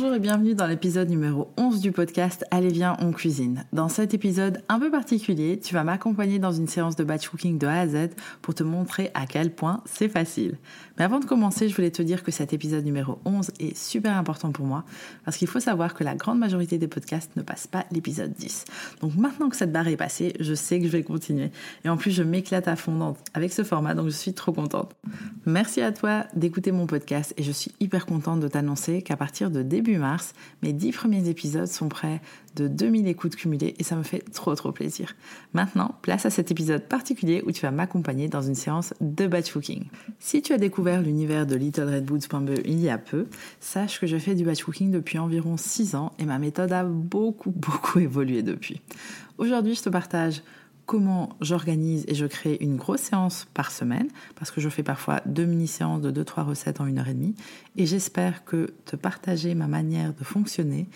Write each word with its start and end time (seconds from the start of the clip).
Bonjour 0.00 0.14
et 0.14 0.20
bienvenue 0.20 0.54
dans 0.54 0.68
l'épisode 0.68 1.10
numéro 1.10 1.48
11 1.56 1.80
du 1.80 1.90
podcast 1.90 2.44
Allez 2.52 2.68
viens 2.68 2.96
on 3.00 3.10
cuisine. 3.10 3.64
Dans 3.72 3.88
cet 3.88 4.14
épisode 4.14 4.62
un 4.68 4.78
peu 4.78 4.92
particulier, 4.92 5.58
tu 5.58 5.74
vas 5.74 5.82
m'accompagner 5.82 6.38
dans 6.38 6.52
une 6.52 6.68
séance 6.68 6.94
de 6.94 7.02
batch 7.02 7.28
cooking 7.28 7.58
de 7.58 7.66
A 7.66 7.80
à 7.80 7.88
Z 7.88 8.10
pour 8.40 8.54
te 8.54 8.62
montrer 8.62 9.10
à 9.14 9.26
quel 9.26 9.52
point 9.52 9.82
c'est 9.86 10.08
facile. 10.08 10.56
Mais 10.96 11.04
avant 11.04 11.18
de 11.18 11.24
commencer, 11.24 11.68
je 11.68 11.74
voulais 11.74 11.90
te 11.90 12.00
dire 12.00 12.22
que 12.22 12.30
cet 12.30 12.52
épisode 12.52 12.84
numéro 12.84 13.18
11 13.24 13.50
est 13.58 13.76
super 13.76 14.16
important 14.16 14.52
pour 14.52 14.66
moi 14.66 14.84
parce 15.24 15.36
qu'il 15.36 15.48
faut 15.48 15.58
savoir 15.58 15.94
que 15.94 16.04
la 16.04 16.14
grande 16.14 16.38
majorité 16.38 16.78
des 16.78 16.86
podcasts 16.86 17.34
ne 17.34 17.42
passent 17.42 17.66
pas 17.66 17.84
l'épisode 17.90 18.32
10. 18.32 18.66
Donc 19.00 19.16
maintenant 19.16 19.48
que 19.48 19.56
cette 19.56 19.72
barre 19.72 19.88
est 19.88 19.96
passée, 19.96 20.32
je 20.38 20.54
sais 20.54 20.78
que 20.78 20.86
je 20.86 20.92
vais 20.92 21.02
continuer. 21.02 21.50
Et 21.84 21.88
en 21.88 21.96
plus, 21.96 22.12
je 22.12 22.22
m'éclate 22.22 22.68
à 22.68 22.76
fond 22.76 23.16
avec 23.34 23.52
ce 23.52 23.64
format, 23.64 23.94
donc 23.94 24.06
je 24.06 24.16
suis 24.16 24.32
trop 24.32 24.52
contente. 24.52 24.94
Merci 25.44 25.80
à 25.80 25.90
toi 25.90 26.26
d'écouter 26.36 26.70
mon 26.70 26.86
podcast 26.86 27.34
et 27.36 27.42
je 27.42 27.50
suis 27.50 27.72
hyper 27.80 28.06
contente 28.06 28.38
de 28.38 28.46
t'annoncer 28.46 29.02
qu'à 29.02 29.16
partir 29.16 29.50
de 29.50 29.62
début 29.62 29.87
mars, 29.96 30.34
mes 30.62 30.72
10 30.72 30.92
premiers 30.92 31.28
épisodes 31.28 31.66
sont 31.66 31.88
prêts 31.88 32.20
de 32.56 32.68
2000 32.68 33.06
écoutes 33.06 33.36
cumulées 33.36 33.74
et 33.78 33.84
ça 33.84 33.96
me 33.96 34.02
fait 34.02 34.18
trop 34.32 34.54
trop 34.54 34.72
plaisir. 34.72 35.14
Maintenant, 35.54 35.94
place 36.02 36.26
à 36.26 36.30
cet 36.30 36.50
épisode 36.50 36.82
particulier 36.82 37.42
où 37.46 37.52
tu 37.52 37.62
vas 37.62 37.70
m'accompagner 37.70 38.28
dans 38.28 38.42
une 38.42 38.54
séance 38.54 38.92
de 39.00 39.26
batch 39.26 39.52
cooking. 39.52 39.84
Si 40.18 40.42
tu 40.42 40.52
as 40.52 40.58
découvert 40.58 41.00
l'univers 41.00 41.46
de 41.46 41.54
littleredboots.be 41.54 42.60
il 42.64 42.80
y 42.80 42.90
a 42.90 42.98
peu, 42.98 43.26
sache 43.60 44.00
que 44.00 44.06
je 44.06 44.18
fais 44.18 44.34
du 44.34 44.44
batch 44.44 44.62
cooking 44.62 44.90
depuis 44.90 45.18
environ 45.18 45.56
6 45.56 45.94
ans 45.94 46.12
et 46.18 46.24
ma 46.24 46.38
méthode 46.38 46.72
a 46.72 46.84
beaucoup 46.84 47.50
beaucoup 47.56 48.00
évolué 48.00 48.42
depuis. 48.42 48.82
Aujourd'hui, 49.38 49.74
je 49.74 49.82
te 49.82 49.88
partage 49.88 50.42
comment 50.88 51.36
j'organise 51.42 52.06
et 52.08 52.14
je 52.14 52.24
crée 52.24 52.56
une 52.60 52.76
grosse 52.76 53.02
séance 53.02 53.46
par 53.52 53.70
semaine, 53.70 54.08
parce 54.36 54.50
que 54.50 54.62
je 54.62 54.70
fais 54.70 54.82
parfois 54.82 55.20
deux 55.26 55.44
mini-séances 55.44 56.00
de 56.00 56.10
2-3 56.10 56.44
recettes 56.44 56.80
en 56.80 56.86
une 56.86 56.98
heure 56.98 57.08
et 57.08 57.14
demie, 57.14 57.34
et 57.76 57.84
j'espère 57.84 58.42
que 58.46 58.72
te 58.86 58.96
partager 58.96 59.54
ma 59.54 59.66
manière 59.66 60.14
de 60.14 60.24
fonctionner, 60.24 60.88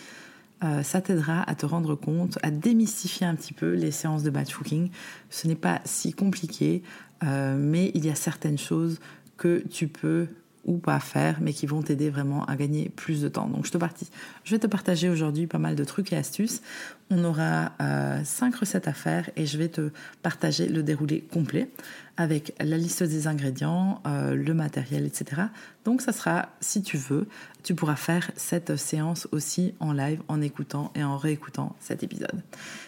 euh, 0.64 0.82
ça 0.82 1.02
t'aidera 1.02 1.42
à 1.42 1.54
te 1.54 1.66
rendre 1.66 1.94
compte, 1.94 2.38
à 2.42 2.50
démystifier 2.50 3.26
un 3.26 3.34
petit 3.34 3.52
peu 3.52 3.74
les 3.74 3.90
séances 3.90 4.22
de 4.22 4.30
batch 4.30 4.54
cooking. 4.54 4.90
Ce 5.28 5.46
n'est 5.46 5.56
pas 5.56 5.82
si 5.84 6.14
compliqué, 6.14 6.82
euh, 7.22 7.56
mais 7.58 7.90
il 7.94 8.06
y 8.06 8.08
a 8.10 8.14
certaines 8.14 8.58
choses 8.58 8.98
que 9.36 9.62
tu 9.68 9.88
peux 9.88 10.26
ou 10.64 10.78
pas 10.78 11.00
faire, 11.00 11.38
mais 11.40 11.52
qui 11.52 11.66
vont 11.66 11.82
t'aider 11.82 12.08
vraiment 12.10 12.44
à 12.44 12.56
gagner 12.56 12.88
plus 12.88 13.20
de 13.20 13.28
temps. 13.28 13.48
Donc 13.48 13.66
je 13.66 13.72
te 13.72 13.78
partis. 13.78 14.08
Je 14.44 14.54
vais 14.54 14.60
te 14.60 14.66
partager 14.66 15.08
aujourd'hui 15.08 15.46
pas 15.46 15.58
mal 15.58 15.74
de 15.74 15.84
trucs 15.84 16.12
et 16.12 16.16
astuces. 16.16 16.62
On 17.14 17.24
aura 17.24 17.72
euh, 17.82 18.22
cinq 18.24 18.56
recettes 18.56 18.88
à 18.88 18.94
faire 18.94 19.28
et 19.36 19.44
je 19.44 19.58
vais 19.58 19.68
te 19.68 19.90
partager 20.22 20.66
le 20.66 20.82
déroulé 20.82 21.20
complet 21.20 21.68
avec 22.16 22.54
la 22.58 22.78
liste 22.78 23.02
des 23.02 23.26
ingrédients, 23.26 24.00
euh, 24.06 24.34
le 24.34 24.54
matériel, 24.54 25.04
etc. 25.04 25.42
Donc 25.84 26.00
ça 26.00 26.12
sera, 26.12 26.48
si 26.60 26.82
tu 26.82 26.96
veux, 26.96 27.26
tu 27.62 27.74
pourras 27.74 27.96
faire 27.96 28.30
cette 28.36 28.76
séance 28.76 29.28
aussi 29.30 29.74
en 29.78 29.92
live 29.92 30.22
en 30.28 30.40
écoutant 30.40 30.90
et 30.94 31.04
en 31.04 31.18
réécoutant 31.18 31.76
cet 31.80 32.02
épisode. 32.02 32.42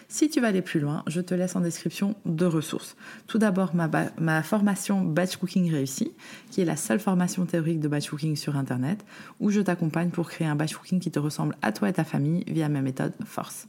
Si 0.07 0.27
tu 0.27 0.41
veux 0.41 0.47
aller 0.47 0.63
plus 0.63 0.79
loin, 0.79 1.03
je 1.05 1.21
te 1.21 1.35
laisse 1.35 1.55
en 1.55 1.61
description 1.61 2.15
deux 2.25 2.47
ressources. 2.47 2.95
Tout 3.27 3.37
d'abord, 3.37 3.75
ma, 3.75 3.89
ma 4.17 4.41
formation 4.41 5.01
Batch 5.01 5.37
Cooking 5.37 5.71
Réussi, 5.71 6.13
qui 6.49 6.61
est 6.61 6.65
la 6.65 6.77
seule 6.77 6.99
formation 6.99 7.45
théorique 7.45 7.79
de 7.79 7.87
batch 7.87 8.09
cooking 8.09 8.35
sur 8.35 8.55
Internet, 8.55 9.05
où 9.39 9.51
je 9.51 9.61
t'accompagne 9.61 10.09
pour 10.09 10.29
créer 10.29 10.47
un 10.47 10.55
batch 10.55 10.75
cooking 10.75 10.99
qui 10.99 11.11
te 11.11 11.19
ressemble 11.19 11.55
à 11.61 11.71
toi 11.71 11.89
et 11.89 11.93
ta 11.93 12.03
famille 12.03 12.43
via 12.47 12.69
ma 12.69 12.81
méthode 12.81 13.13
Force. 13.23 13.67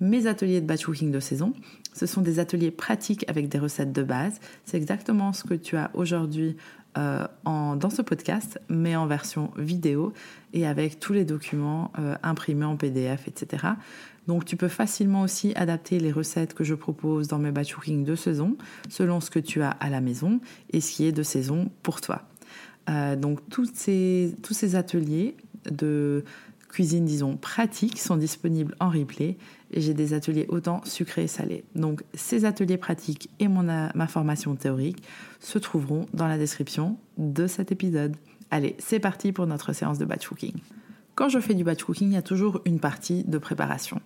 Mes 0.00 0.26
ateliers 0.26 0.60
de 0.62 0.66
batch 0.66 0.86
cooking 0.86 1.10
de 1.10 1.20
saison, 1.20 1.52
ce 1.92 2.06
sont 2.06 2.22
des 2.22 2.38
ateliers 2.38 2.70
pratiques 2.70 3.28
avec 3.28 3.48
des 3.48 3.58
recettes 3.58 3.92
de 3.92 4.02
base. 4.02 4.40
C'est 4.64 4.78
exactement 4.78 5.32
ce 5.34 5.44
que 5.44 5.54
tu 5.54 5.76
as 5.76 5.90
aujourd'hui 5.92 6.56
euh, 6.98 7.26
dans 7.44 7.90
ce 7.90 8.00
podcast, 8.00 8.58
mais 8.68 8.96
en 8.96 9.06
version 9.06 9.50
vidéo 9.56 10.12
et 10.54 10.66
avec 10.66 10.98
tous 10.98 11.12
les 11.12 11.24
documents 11.24 11.92
euh, 11.98 12.16
imprimés 12.22 12.64
en 12.64 12.76
PDF, 12.76 13.28
etc. 13.28 13.66
Donc 14.26 14.44
tu 14.44 14.56
peux 14.56 14.68
facilement 14.68 15.22
aussi 15.22 15.52
adapter 15.54 16.00
les 16.00 16.12
recettes 16.12 16.54
que 16.54 16.64
je 16.64 16.74
propose 16.74 17.28
dans 17.28 17.38
mes 17.38 17.52
batch 17.52 17.74
cooking 17.74 18.04
de 18.04 18.14
saison 18.14 18.56
selon 18.88 19.20
ce 19.20 19.30
que 19.30 19.38
tu 19.38 19.60
as 19.60 19.70
à 19.70 19.90
la 19.90 20.00
maison 20.00 20.40
et 20.72 20.80
ce 20.80 20.92
qui 20.92 21.06
est 21.06 21.12
de 21.12 21.22
saison 21.22 21.70
pour 21.82 22.00
toi. 22.00 22.22
Euh, 22.88 23.16
donc 23.16 23.40
tous 23.50 23.70
ces, 23.74 24.34
tous 24.42 24.54
ces 24.54 24.76
ateliers 24.76 25.36
de 25.70 26.24
cuisine, 26.70 27.04
disons, 27.04 27.36
pratique 27.36 27.98
sont 27.98 28.16
disponibles 28.16 28.74
en 28.80 28.88
replay 28.88 29.36
et 29.72 29.80
j'ai 29.80 29.94
des 29.94 30.14
ateliers 30.14 30.46
autant 30.48 30.80
sucrés 30.84 31.24
et 31.24 31.28
salés. 31.28 31.64
Donc 31.74 32.02
ces 32.14 32.44
ateliers 32.44 32.78
pratiques 32.78 33.28
et 33.38 33.48
mon, 33.48 33.62
ma 33.62 34.06
formation 34.06 34.54
théorique 34.54 35.02
se 35.40 35.58
trouveront 35.58 36.06
dans 36.14 36.26
la 36.26 36.38
description 36.38 36.96
de 37.18 37.46
cet 37.46 37.72
épisode. 37.72 38.16
Allez, 38.50 38.76
c'est 38.78 39.00
parti 39.00 39.32
pour 39.32 39.46
notre 39.46 39.72
séance 39.72 39.98
de 39.98 40.04
batch 40.04 40.26
cooking. 40.26 40.54
Quand 41.14 41.28
je 41.28 41.38
fais 41.38 41.54
du 41.54 41.64
batch 41.64 41.82
cooking, 41.84 42.08
il 42.08 42.14
y 42.14 42.16
a 42.16 42.22
toujours 42.22 42.62
une 42.64 42.80
partie 42.80 43.24
de 43.24 43.36
préparation. 43.36 44.00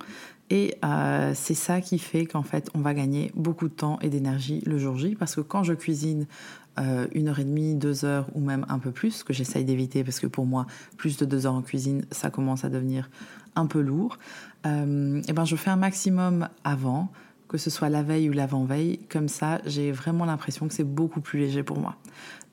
Et 0.51 0.75
euh, 0.85 1.33
c'est 1.35 1.55
ça 1.55 1.81
qui 1.81 1.99
fait 1.99 2.27
qu'en 2.27 2.43
fait, 2.43 2.69
on 2.75 2.81
va 2.81 2.93
gagner 2.93 3.31
beaucoup 3.37 3.69
de 3.69 3.75
temps 3.75 3.99
et 4.01 4.09
d'énergie 4.09 4.63
le 4.67 4.79
jour 4.79 4.97
J. 4.97 5.15
Parce 5.15 5.37
que 5.37 5.41
quand 5.41 5.63
je 5.63 5.75
cuisine 5.75 6.27
euh, 6.79 7.07
une 7.13 7.29
heure 7.29 7.39
et 7.39 7.45
demie, 7.45 7.75
deux 7.75 8.05
heures 8.05 8.27
ou 8.35 8.41
même 8.41 8.67
un 8.69 8.79
peu 8.79 8.91
plus, 8.91 9.23
que 9.23 9.33
j'essaye 9.33 9.65
d'éviter 9.65 10.05
parce 10.05 10.21
que 10.21 10.27
pour 10.27 10.47
moi, 10.47 10.67
plus 10.97 11.17
de 11.17 11.25
deux 11.25 11.47
heures 11.47 11.55
en 11.55 11.63
cuisine, 11.63 12.05
ça 12.11 12.31
commence 12.31 12.65
à 12.65 12.69
devenir 12.69 13.11
un 13.57 13.67
peu 13.67 13.81
lourd, 13.81 14.19
euh, 14.67 15.23
et 15.29 15.33
ben 15.33 15.45
je 15.45 15.55
fais 15.57 15.71
un 15.71 15.77
maximum 15.77 16.49
avant, 16.65 17.13
que 17.49 17.59
ce 17.59 17.71
soit 17.71 17.89
la 17.89 18.03
veille 18.03 18.29
ou 18.29 18.33
l'avant-veille. 18.33 18.99
Comme 19.09 19.29
ça, 19.29 19.61
j'ai 19.65 19.93
vraiment 19.93 20.25
l'impression 20.25 20.67
que 20.67 20.75
c'est 20.75 20.83
beaucoup 20.83 21.21
plus 21.21 21.39
léger 21.39 21.63
pour 21.63 21.79
moi. 21.79 21.97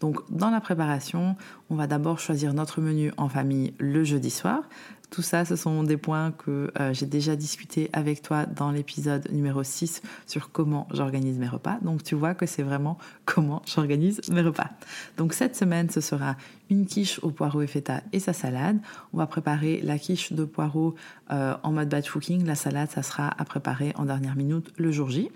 Donc, 0.02 0.20
dans 0.30 0.50
la 0.50 0.60
préparation, 0.60 1.38
on 1.70 1.76
va 1.76 1.88
d'abord 1.88 2.20
choisir 2.20 2.54
notre 2.54 2.82
menu 2.82 3.14
en 3.18 3.30
famille 3.30 3.74
le 3.78 4.04
jeudi 4.04 4.32
soir. 4.32 4.64
Tout 5.12 5.22
ça, 5.22 5.44
ce 5.44 5.58
sont 5.58 5.84
des 5.84 5.98
points 5.98 6.32
que 6.32 6.72
euh, 6.80 6.94
j'ai 6.94 7.06
déjà 7.06 7.36
discuté 7.36 7.90
avec 7.92 8.22
toi 8.22 8.46
dans 8.46 8.72
l'épisode 8.72 9.30
numéro 9.30 9.62
6 9.62 10.02
sur 10.26 10.54
comment 10.54 10.88
j'organise 10.94 11.38
mes 11.38 11.50
repas. 11.50 11.80
Donc 11.82 12.02
tu 12.02 12.16
vois 12.16 12.34
que 12.34 12.46
c'est 12.46 12.64
vraiment 12.64 12.98
comment 13.26 13.62
j'organise 13.66 14.22
mes 14.32 14.42
repas. 14.42 14.70
Donc 15.18 15.34
cette 15.34 15.58
semaine, 15.58 15.90
ce 15.90 16.00
sera 16.00 16.38
une 16.70 16.86
quiche 16.86 17.20
au 17.24 17.30
poireau 17.30 17.62
et 17.62 17.68
feta 17.68 18.02
et 18.14 18.20
sa 18.20 18.32
salade. 18.32 18.80
On 19.14 19.18
va 19.18 19.28
préparer 19.28 19.82
la 19.84 20.00
quiche 20.00 20.32
de 20.32 20.46
poireau 20.46 20.96
euh, 21.32 21.56
en 21.62 21.74
mode 21.74 21.90
batch 21.90 22.10
cooking. 22.10 22.46
La 22.46 22.56
salade, 22.56 22.90
ça 22.90 23.04
sera 23.04 23.28
à 23.38 23.44
préparer 23.44 23.92
en 23.98 24.06
dernière 24.06 24.38
minute 24.38 24.72
le 24.78 24.94
jour 24.94 25.10
J. 25.10 25.30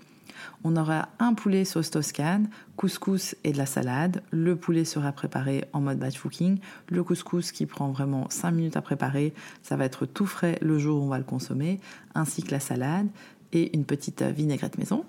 On 0.64 0.76
aura 0.76 1.08
un 1.18 1.34
poulet 1.34 1.64
sauce 1.64 1.90
toscane, 1.90 2.48
couscous 2.76 3.36
et 3.44 3.52
de 3.52 3.58
la 3.58 3.66
salade. 3.66 4.22
Le 4.30 4.56
poulet 4.56 4.84
sera 4.84 5.12
préparé 5.12 5.64
en 5.72 5.80
mode 5.80 5.98
batch 5.98 6.18
cooking. 6.18 6.58
Le 6.88 7.02
couscous 7.02 7.52
qui 7.52 7.66
prend 7.66 7.90
vraiment 7.90 8.28
5 8.30 8.50
minutes 8.50 8.76
à 8.76 8.82
préparer, 8.82 9.34
ça 9.62 9.76
va 9.76 9.84
être 9.84 10.06
tout 10.06 10.26
frais 10.26 10.58
le 10.62 10.78
jour 10.78 11.00
où 11.00 11.04
on 11.04 11.08
va 11.08 11.18
le 11.18 11.24
consommer, 11.24 11.80
ainsi 12.14 12.42
que 12.42 12.50
la 12.50 12.60
salade 12.60 13.08
et 13.52 13.76
une 13.76 13.84
petite 13.84 14.22
vinaigrette 14.22 14.78
maison. 14.78 15.04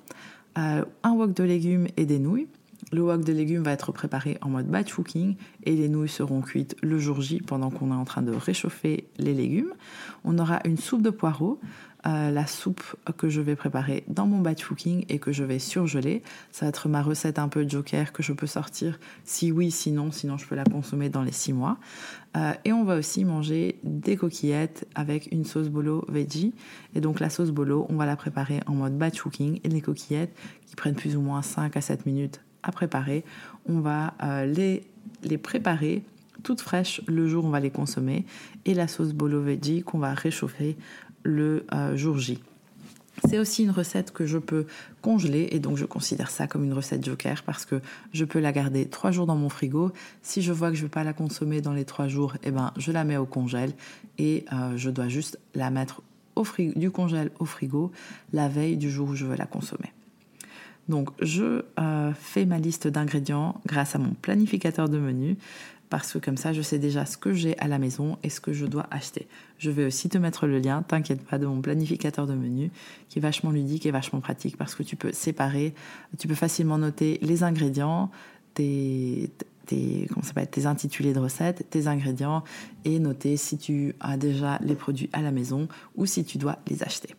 Euh, 0.58 0.86
un 1.04 1.12
wok 1.12 1.34
de 1.34 1.44
légumes 1.44 1.88
et 1.98 2.06
des 2.06 2.20
nouilles. 2.20 2.48
Le 2.94 3.02
wok 3.02 3.26
de 3.26 3.34
légumes 3.34 3.64
va 3.64 3.72
être 3.72 3.92
préparé 3.92 4.38
en 4.42 4.50
mode 4.50 4.68
batch 4.68 4.94
cooking 4.94 5.36
et 5.64 5.76
les 5.76 5.90
nouilles 5.90 6.08
seront 6.08 6.42
cuites 6.42 6.76
le 6.82 7.00
jour 7.00 7.20
J 7.22 7.42
pendant 7.42 7.70
qu'on 7.70 7.92
est 7.92 7.96
en 7.96 8.06
train 8.06 8.22
de 8.22 8.32
réchauffer 8.32 9.10
les 9.18 9.34
légumes. 9.34 9.74
On 10.24 10.40
aura 10.40 10.62
une 10.64 10.78
soupe 10.78 11.02
de 11.02 11.10
poireaux 11.10 11.60
euh, 12.06 12.32
la 12.32 12.48
soupe 12.48 12.84
que 13.18 13.28
je 13.28 13.42
vais 13.42 13.56
préparer 13.56 14.06
dans 14.08 14.28
mon 14.28 14.40
batch 14.40 14.64
cooking 14.66 15.04
et 15.10 15.20
que 15.20 15.34
je 15.34 15.44
vais 15.44 15.60
surgeler. 15.60 16.24
Ça 16.52 16.66
va 16.66 16.70
être 16.70 16.88
ma 16.88 17.02
recette 17.02 17.40
un 17.40 17.50
peu 17.50 17.68
joker 17.68 18.14
que 18.14 18.24
je 18.24 18.32
peux 18.32 18.48
sortir 18.48 19.00
si 19.26 19.52
oui, 19.52 19.72
sinon, 19.72 20.12
sinon 20.12 20.38
je 20.38 20.48
peux 20.48 20.56
la 20.56 20.64
consommer 20.64 21.10
dans 21.10 21.24
les 21.24 21.34
six 21.34 21.52
mois. 21.52 21.80
Euh, 22.38 22.54
et 22.64 22.72
on 22.72 22.86
va 22.86 22.96
aussi 22.96 23.26
manger 23.26 23.80
des 23.84 24.16
coquillettes 24.16 24.88
avec 24.96 25.30
une 25.34 25.44
sauce 25.44 25.68
bolo 25.68 26.06
veggie. 26.08 26.54
Et 26.96 27.02
donc 27.02 27.20
la 27.20 27.30
sauce 27.30 27.50
bolo, 27.50 27.86
on 27.90 27.96
va 27.96 28.06
la 28.06 28.16
préparer 28.16 28.62
en 28.68 28.76
mode 28.76 28.98
batch 28.98 29.20
cooking 29.20 29.60
et 29.66 29.68
les 29.68 29.82
coquillettes 29.82 30.34
qui 30.66 30.76
prennent 30.76 30.96
plus 30.96 31.18
ou 31.18 31.22
moins 31.22 31.42
5 31.42 31.76
à 31.76 31.82
7 31.82 32.06
minutes 32.06 32.42
à 32.68 32.72
préparer, 32.72 33.24
on 33.68 33.80
va 33.80 34.14
euh, 34.24 34.46
les, 34.46 34.84
les 35.24 35.38
préparer 35.38 36.04
toutes 36.44 36.62
fraîches 36.62 37.02
le 37.08 37.28
jour 37.28 37.44
où 37.44 37.48
on 37.48 37.52
va 37.52 37.60
les 37.60 37.72
consommer 37.72 38.26
et 38.66 38.74
la 38.74 38.88
sauce 38.88 39.14
bolo 39.14 39.42
veggie 39.42 39.82
qu'on 39.82 40.00
va 40.00 40.14
réchauffer 40.14 40.78
le 41.24 41.66
euh, 41.74 41.96
jour 41.96 42.18
J. 42.18 42.40
C'est 43.28 43.40
aussi 43.40 43.64
une 43.64 43.72
recette 43.72 44.12
que 44.12 44.26
je 44.26 44.38
peux 44.38 44.68
congeler 45.02 45.50
et 45.52 45.60
donc 45.60 45.76
je 45.76 45.86
considère 45.86 46.30
ça 46.30 46.46
comme 46.46 46.64
une 46.64 46.74
recette 46.74 47.04
joker 47.04 47.42
parce 47.44 47.66
que 47.66 47.82
je 48.14 48.26
peux 48.26 48.40
la 48.40 48.52
garder 48.52 48.88
trois 48.88 49.10
jours 49.10 49.26
dans 49.26 49.36
mon 49.36 49.50
frigo. 49.50 49.92
Si 50.22 50.42
je 50.44 50.54
vois 50.54 50.70
que 50.70 50.76
je 50.76 50.84
ne 50.84 50.86
vais 50.86 50.92
pas 50.92 51.04
la 51.04 51.14
consommer 51.14 51.60
dans 51.62 51.74
les 51.74 51.86
trois 51.86 52.08
jours, 52.08 52.36
eh 52.44 52.52
ben, 52.52 52.72
je 52.78 52.92
la 52.92 53.04
mets 53.04 53.18
au 53.18 53.26
congèle 53.26 53.74
et 54.20 54.46
euh, 54.54 54.78
je 54.78 54.92
dois 54.92 55.08
juste 55.08 55.40
la 55.56 55.72
mettre 55.72 56.04
au 56.36 56.44
frigo, 56.44 56.80
du 56.80 56.92
congèle 56.92 57.32
au 57.40 57.46
frigo 57.46 57.92
la 58.34 58.48
veille 58.48 58.78
du 58.78 58.92
jour 58.92 59.10
où 59.10 59.16
je 59.16 59.26
veux 59.26 59.36
la 59.36 59.48
consommer. 59.48 59.92
Donc 60.90 61.10
je 61.22 61.64
euh, 61.80 62.14
fais 62.14 62.46
ma 62.46 62.60
liste 62.60 62.88
d'ingrédients 62.88 63.62
grâce 63.66 63.96
à 63.96 64.00
mon 64.00 64.12
planificateur 64.12 64.90
de 64.90 64.98
menu 64.98 65.38
parce 65.90 66.12
que 66.12 66.18
comme 66.18 66.38
ça, 66.38 66.54
je 66.54 66.62
sais 66.62 66.80
déjà 66.80 67.06
ce 67.06 67.18
que 67.18 67.34
j'ai 67.34 67.58
à 67.60 67.68
la 67.68 67.80
maison 67.80 68.18
et 68.24 68.30
ce 68.30 68.42
que 68.42 68.52
je 68.52 68.66
dois 68.66 68.88
acheter. 68.92 69.28
Je 69.58 69.72
vais 69.72 69.86
aussi 69.86 70.10
te 70.10 70.18
mettre 70.18 70.46
le 70.46 70.60
lien, 70.60 70.84
t'inquiète 70.84 71.22
pas, 71.22 71.38
de 71.38 71.46
mon 71.46 71.62
planificateur 71.62 72.28
de 72.28 72.34
menu 72.34 72.72
qui 73.10 73.20
est 73.20 73.22
vachement 73.22 73.52
ludique 73.52 73.86
et 73.86 73.92
vachement 73.92 74.20
pratique 74.20 74.58
parce 74.58 74.76
que 74.76 74.84
tu 74.84 74.96
peux 74.96 75.14
séparer, 75.14 75.74
tu 76.18 76.28
peux 76.28 76.36
facilement 76.36 76.78
noter 76.78 77.20
les 77.22 77.44
ingrédients, 77.44 78.12
tes, 78.54 79.32
comment 80.10 80.46
tes 80.52 80.66
intitulés 80.66 81.14
de 81.14 81.20
recettes, 81.20 81.70
tes 81.70 81.88
ingrédients 81.88 82.44
et 82.86 83.00
noter 83.00 83.38
si 83.38 83.58
tu 83.58 83.96
as 84.00 84.18
déjà 84.18 84.60
les 84.62 84.76
produits 84.76 85.10
à 85.14 85.22
la 85.22 85.32
maison 85.32 85.68
ou 85.96 86.06
si 86.06 86.24
tu 86.24 86.38
dois 86.38 86.58
les 86.70 86.84
acheter. 86.84 87.16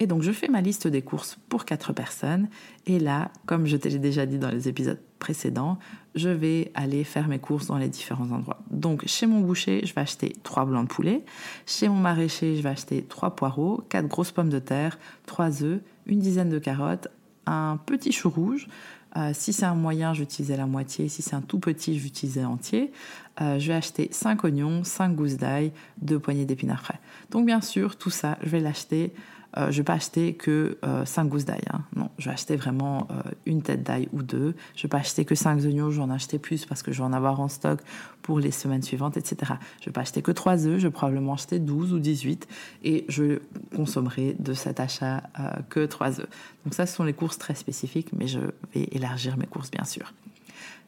Et 0.00 0.06
donc 0.06 0.22
je 0.22 0.32
fais 0.32 0.48
ma 0.48 0.60
liste 0.60 0.86
des 0.86 1.02
courses 1.02 1.38
pour 1.48 1.64
4 1.64 1.92
personnes. 1.92 2.48
Et 2.86 2.98
là, 2.98 3.30
comme 3.46 3.66
je 3.66 3.76
te 3.76 3.88
l'ai 3.88 3.98
déjà 3.98 4.26
dit 4.26 4.38
dans 4.38 4.50
les 4.50 4.68
épisodes 4.68 5.00
précédents, 5.18 5.78
je 6.14 6.28
vais 6.28 6.70
aller 6.74 7.04
faire 7.04 7.28
mes 7.28 7.38
courses 7.38 7.66
dans 7.66 7.78
les 7.78 7.88
différents 7.88 8.30
endroits. 8.30 8.60
Donc 8.70 9.06
chez 9.06 9.26
mon 9.26 9.40
boucher, 9.40 9.84
je 9.84 9.94
vais 9.94 10.00
acheter 10.00 10.34
3 10.42 10.66
blancs 10.66 10.88
de 10.88 10.88
poulet. 10.88 11.24
Chez 11.66 11.88
mon 11.88 11.96
maraîcher, 11.96 12.56
je 12.56 12.62
vais 12.62 12.68
acheter 12.68 13.02
3 13.02 13.34
poireaux, 13.34 13.82
4 13.88 14.06
grosses 14.06 14.32
pommes 14.32 14.50
de 14.50 14.60
terre, 14.60 14.98
3 15.26 15.62
œufs, 15.64 15.80
une 16.06 16.20
dizaine 16.20 16.48
de 16.48 16.58
carottes, 16.58 17.08
un 17.46 17.78
petit 17.84 18.12
chou 18.12 18.30
rouge. 18.30 18.68
Euh, 19.16 19.30
si 19.32 19.52
c'est 19.52 19.64
un 19.64 19.74
moyen, 19.74 20.12
j'utilisais 20.14 20.56
la 20.56 20.66
moitié. 20.66 21.08
Si 21.08 21.22
c'est 21.22 21.34
un 21.34 21.40
tout 21.40 21.58
petit, 21.58 21.98
j'utilisais 21.98 22.44
entier. 22.44 22.92
Euh, 23.40 23.58
je 23.58 23.68
vais 23.68 23.74
acheter 23.74 24.08
5 24.12 24.44
oignons, 24.44 24.84
5 24.84 25.14
gousses 25.14 25.36
d'ail, 25.36 25.72
2 26.02 26.18
poignées 26.18 26.44
d'épinards 26.44 26.82
frais. 26.82 27.00
Donc 27.30 27.46
bien 27.46 27.60
sûr, 27.60 27.96
tout 27.96 28.10
ça, 28.10 28.38
je 28.42 28.50
vais 28.50 28.60
l'acheter 28.60 29.12
euh, 29.56 29.66
je 29.66 29.66
ne 29.66 29.72
vais 29.76 29.84
pas 29.84 29.94
acheter 29.94 30.34
que 30.34 30.78
5 31.04 31.22
euh, 31.22 31.28
gousses 31.28 31.44
d'ail. 31.44 31.62
Hein. 31.72 31.80
Non, 31.96 32.10
je 32.18 32.26
vais 32.26 32.32
acheter 32.32 32.56
vraiment 32.56 33.08
euh, 33.10 33.30
une 33.46 33.62
tête 33.62 33.82
d'ail 33.82 34.08
ou 34.12 34.22
deux. 34.22 34.54
Je 34.74 34.80
ne 34.80 34.82
vais 34.82 34.88
pas 34.88 34.98
acheter 34.98 35.24
que 35.24 35.34
5 35.34 35.64
oignons, 35.64 35.90
je 35.90 35.96
vais 35.96 36.02
en 36.02 36.10
acheter 36.10 36.38
plus 36.38 36.66
parce 36.66 36.82
que 36.82 36.92
je 36.92 36.98
vais 36.98 37.04
en 37.04 37.12
avoir 37.12 37.40
en 37.40 37.48
stock 37.48 37.80
pour 38.20 38.40
les 38.40 38.50
semaines 38.50 38.82
suivantes, 38.82 39.16
etc. 39.16 39.36
Je 39.78 39.82
ne 39.82 39.86
vais 39.86 39.92
pas 39.92 40.02
acheter 40.02 40.20
que 40.20 40.32
3 40.32 40.66
œufs, 40.66 40.78
je 40.78 40.86
vais 40.86 40.92
probablement 40.92 41.32
acheter 41.32 41.58
12 41.58 41.94
ou 41.94 41.98
18 41.98 42.46
et 42.84 43.06
je 43.08 43.40
consommerai 43.74 44.36
de 44.38 44.52
cet 44.52 44.80
achat 44.80 45.22
que 45.70 45.86
3 45.86 46.20
œufs. 46.20 46.28
Donc 46.64 46.74
ça, 46.74 46.84
ce 46.84 46.94
sont 46.94 47.04
les 47.04 47.14
courses 47.14 47.38
très 47.38 47.54
spécifiques, 47.54 48.12
mais 48.12 48.26
je 48.26 48.40
vais 48.74 48.88
élargir 48.92 49.38
mes 49.38 49.46
courses, 49.46 49.70
bien 49.70 49.84
sûr. 49.84 50.12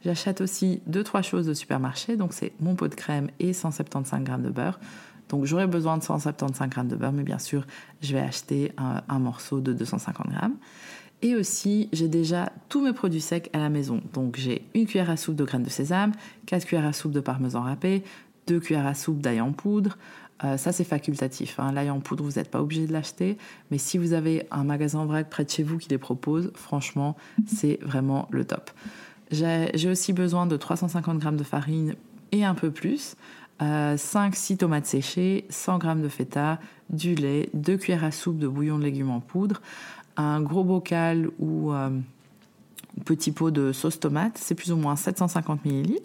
J'achète 0.05 0.41
aussi 0.41 0.81
2-3 0.91 1.23
choses 1.23 1.49
au 1.49 1.55
supermarché, 1.55 2.17
donc 2.17 2.33
c'est 2.33 2.53
mon 2.61 2.75
pot 2.75 2.89
de 2.89 2.95
crème 2.95 3.29
et 3.39 3.53
175 3.53 4.27
g 4.27 4.33
de 4.39 4.51
beurre. 4.51 4.81
Donc 5.31 5.47
j'aurai 5.47 5.67
besoin 5.67 5.97
de 5.97 6.03
175 6.03 6.71
g 6.75 6.83
de 6.85 6.97
beurre, 6.97 7.13
mais 7.13 7.23
bien 7.23 7.39
sûr, 7.39 7.65
je 8.03 8.13
vais 8.13 8.21
acheter 8.21 8.73
un, 8.77 9.19
morceau 9.19 9.61
de 9.61 9.73
250 9.73 10.27
g. 10.31 10.37
Et 11.23 11.37
aussi, 11.37 11.89
j'ai 11.93 12.09
déjà 12.09 12.51
tous 12.69 12.83
mes 12.83 12.93
produits 12.93 13.21
secs 13.21 13.49
à 13.53 13.59
la 13.59 13.69
maison. 13.69 14.01
Donc 14.13 14.37
j'ai 14.37 14.67
une 14.75 14.87
cuillère 14.87 15.11
à 15.11 15.17
soupe 15.17 15.37
de 15.37 15.45
graines 15.45 15.63
de 15.63 15.71
sésame, 15.71 16.13
4 16.47 16.67
cuillères 16.67 16.87
à 16.87 16.93
soupe 16.93 17.13
de 17.13 17.21
parmesan 17.21 17.63
râpé, 17.63 18.03
2 18.49 18.59
cuillères 18.59 18.87
à 18.87 18.95
soupe 18.95 19.21
d'ail 19.21 19.41
en 19.41 19.53
poudre. 19.53 19.97
Euh, 20.43 20.57
ça, 20.57 20.73
c'est 20.73 20.85
facultatif. 20.85 21.61
Hein. 21.61 21.73
L'ail 21.73 21.91
en 21.91 22.01
poudre, 22.01 22.25
vous 22.25 22.33
n'êtes 22.33 22.51
pas 22.51 22.63
obligé 22.63 22.87
de 22.87 22.93
l'acheter. 22.93 23.37
Mais 23.71 23.79
si 23.79 23.99
vous 23.99 24.15
avez 24.15 24.47
un 24.51 24.65
magasin 24.65 25.05
vrac 25.05 25.29
près 25.29 25.45
de 25.45 25.51
chez 25.51 25.63
vous 25.63 25.79
qui 25.79 25.91
les 25.91 25.99
propose, 25.99 26.51
franchement, 26.55 27.17
c'est 27.47 27.79
vraiment 27.83 28.27
le 28.31 28.45
top. 28.45 28.71
J'ai 29.31 29.89
aussi 29.89 30.13
besoin 30.13 30.47
de 30.47 30.57
350 30.57 31.23
g 31.23 31.31
de 31.33 31.45
farine 31.45 31.95
et 32.33 32.45
un 32.45 32.55
peu 32.55 32.71
plus. 32.71 33.17
5-6 33.61 34.57
tomates 34.59 34.87
séchées, 34.87 35.45
100 35.51 35.81
g 35.81 35.95
de 35.97 36.09
feta, 36.09 36.59
du 36.89 37.15
lait, 37.15 37.51
2 37.55 37.77
cuillères 37.77 38.05
à 38.05 38.11
soupe 38.11 38.39
de 38.39 38.49
bouillon 38.49 38.79
de 38.79 38.85
légumes 38.85 39.11
en 39.11 39.21
poudre, 39.21 39.61
un 40.17 40.41
gros 40.41 40.65
bocal 40.65 41.31
ou 41.39 41.73
euh, 41.73 41.91
petit 43.05 43.33
pot 43.33 43.51
de 43.51 43.73
sauce 43.73 44.01
tomate, 44.01 44.39
c'est 44.39 44.55
plus 44.55 44.73
ou 44.73 44.77
moins 44.77 44.97
750 44.97 45.65
ml, 45.65 46.01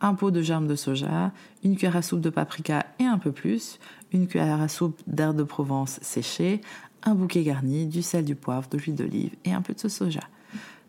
un 0.00 0.14
pot 0.14 0.30
de 0.30 0.42
germe 0.42 0.66
de 0.66 0.74
soja, 0.74 1.32
une 1.62 1.76
cuillère 1.76 1.96
à 1.96 2.02
soupe 2.02 2.20
de 2.20 2.30
paprika 2.30 2.86
et 2.98 3.04
un 3.04 3.18
peu 3.18 3.32
plus, 3.32 3.78
une 4.12 4.26
cuillère 4.26 4.60
à 4.60 4.68
soupe 4.68 5.00
d'herbe 5.06 5.36
de 5.36 5.44
Provence 5.44 5.98
séchée, 6.02 6.60
un 7.04 7.14
bouquet 7.14 7.42
garni, 7.42 7.86
du 7.86 8.02
sel, 8.02 8.24
du 8.24 8.34
poivre, 8.34 8.68
de 8.68 8.78
l'huile 8.78 8.96
d'olive 8.96 9.34
et 9.44 9.52
un 9.52 9.62
peu 9.62 9.74
de 9.74 9.88
soja. 9.88 10.22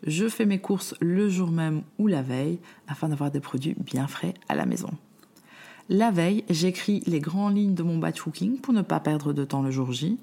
Je 0.06 0.28
fais 0.28 0.44
mes 0.44 0.58
courses 0.58 0.94
le 1.00 1.28
jour 1.28 1.50
même 1.50 1.82
ou 1.98 2.08
la 2.08 2.22
veille 2.22 2.58
afin 2.88 3.08
d'avoir 3.08 3.30
des 3.30 3.40
produits 3.40 3.74
bien 3.78 4.06
frais 4.06 4.34
à 4.48 4.54
la 4.54 4.66
maison. 4.66 4.90
La 5.90 6.10
veille, 6.10 6.44
j'écris 6.48 7.02
les 7.06 7.20
grandes 7.20 7.56
lignes 7.56 7.74
de 7.74 7.82
mon 7.82 7.98
batch 7.98 8.22
cooking 8.22 8.58
pour 8.58 8.72
ne 8.72 8.80
pas 8.80 9.00
perdre 9.00 9.34
de 9.34 9.44
temps 9.44 9.60
le 9.60 9.70
jour 9.70 9.92
J 9.92 10.18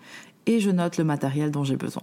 et 0.48 0.60
je 0.60 0.72
note 0.72 0.98
le 0.98 1.04
matériel 1.04 1.52
dont 1.52 1.64
j'ai 1.64 1.76
besoin. 1.76 2.02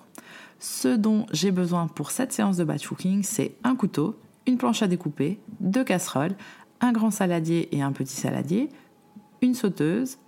Ce 0.61 0.89
dont 0.89 1.27
j'ai 1.33 1.51
besoin 1.51 1.89
pour 1.89 2.13
cette 2.13 2.33
séance 2.33 2.57
de 2.57 2.63
batch 2.63 2.87
cooking, 2.87 3.25
c'est 3.25 3.57
un 3.65 3.75
couteau, 3.75 4.17
une 4.47 4.59
planche 4.59 4.83
à 4.83 4.87
découper, 4.87 5.41
deux 5.59 5.83
casseroles, 5.83 6.37
un 6.81 6.93
grand 6.93 7.11
saladier 7.11 7.69
et 7.77 7.83
un 7.83 7.91
petit 7.91 8.15
saladier, 8.15 8.69
une 9.43 9.55
sauteuse, 9.55 10.19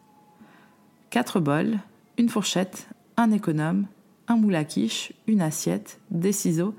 quatre 1.11 1.39
bols, 1.39 1.79
une 2.19 2.29
fourchette, 2.29 2.89
un 3.17 3.31
économe, 3.31 3.87
un 4.27 4.37
moule 4.37 4.57
à 4.57 4.65
quiche, 4.65 5.13
une 5.29 5.41
assiette, 5.41 6.01
des 6.11 6.33
ciseaux, 6.33 6.75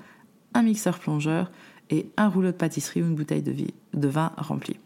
un 0.52 0.62
mixeur 0.62 0.98
plongeur 0.98 1.50
et 1.88 2.10
un 2.18 2.28
rouleau 2.28 2.48
de 2.48 2.56
pâtisserie 2.56 3.02
ou 3.02 3.06
une 3.06 3.14
bouteille 3.14 3.42
de, 3.42 3.54
de 3.94 4.08
vin 4.08 4.32
remplie. 4.36 4.76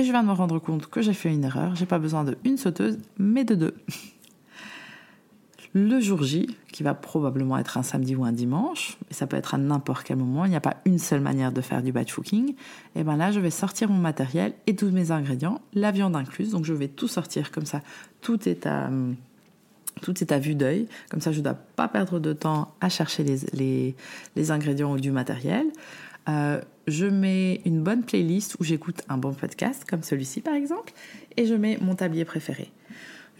Et 0.00 0.02
je 0.02 0.12
viens 0.12 0.22
de 0.22 0.28
me 0.28 0.32
rendre 0.32 0.58
compte 0.58 0.86
que 0.86 1.02
j'ai 1.02 1.12
fait 1.12 1.30
une 1.30 1.44
erreur. 1.44 1.76
J'ai 1.76 1.84
pas 1.84 1.98
besoin 1.98 2.24
de 2.24 2.38
une 2.44 2.56
sauteuse, 2.56 2.98
mais 3.18 3.44
de 3.44 3.54
deux. 3.54 3.74
Le 5.74 6.00
jour 6.00 6.22
J, 6.22 6.56
qui 6.72 6.82
va 6.82 6.94
probablement 6.94 7.58
être 7.58 7.76
un 7.76 7.82
samedi 7.82 8.16
ou 8.16 8.24
un 8.24 8.32
dimanche, 8.32 8.96
et 9.10 9.14
ça 9.14 9.26
peut 9.26 9.36
être 9.36 9.52
à 9.52 9.58
n'importe 9.58 10.04
quel 10.04 10.16
moment, 10.16 10.46
il 10.46 10.48
n'y 10.48 10.56
a 10.56 10.60
pas 10.60 10.78
une 10.86 10.98
seule 10.98 11.20
manière 11.20 11.52
de 11.52 11.60
faire 11.60 11.82
du 11.82 11.92
batch 11.92 12.14
cooking, 12.14 12.52
et 12.52 12.56
eh 12.96 13.04
bien 13.04 13.18
là 13.18 13.30
je 13.30 13.40
vais 13.40 13.50
sortir 13.50 13.90
mon 13.90 13.98
matériel 13.98 14.54
et 14.66 14.74
tous 14.74 14.90
mes 14.90 15.10
ingrédients, 15.10 15.60
la 15.74 15.90
viande 15.90 16.16
incluse, 16.16 16.52
donc 16.52 16.64
je 16.64 16.72
vais 16.72 16.88
tout 16.88 17.06
sortir 17.06 17.50
comme 17.50 17.66
ça, 17.66 17.82
tout 18.22 18.48
est 18.48 18.66
à, 18.66 18.90
tout 20.00 20.22
est 20.22 20.32
à 20.32 20.38
vue 20.38 20.54
d'œil, 20.54 20.88
comme 21.10 21.20
ça 21.20 21.30
je 21.30 21.38
ne 21.38 21.44
dois 21.44 21.58
pas 21.76 21.88
perdre 21.88 22.18
de 22.18 22.32
temps 22.32 22.74
à 22.80 22.88
chercher 22.88 23.22
les, 23.22 23.94
les, 24.34 24.50
ingrédients 24.50 24.92
ou 24.92 24.98
du 24.98 25.12
matériel. 25.12 25.66
Euh, 26.28 26.60
je 26.86 27.06
mets 27.06 27.60
une 27.64 27.82
bonne 27.82 28.02
playlist 28.02 28.56
où 28.60 28.64
j'écoute 28.64 29.02
un 29.08 29.16
bon 29.16 29.32
podcast, 29.32 29.84
comme 29.88 30.02
celui-ci 30.02 30.40
par 30.40 30.54
exemple, 30.54 30.92
et 31.36 31.46
je 31.46 31.54
mets 31.54 31.78
mon 31.80 31.94
tablier 31.94 32.24
préféré. 32.24 32.70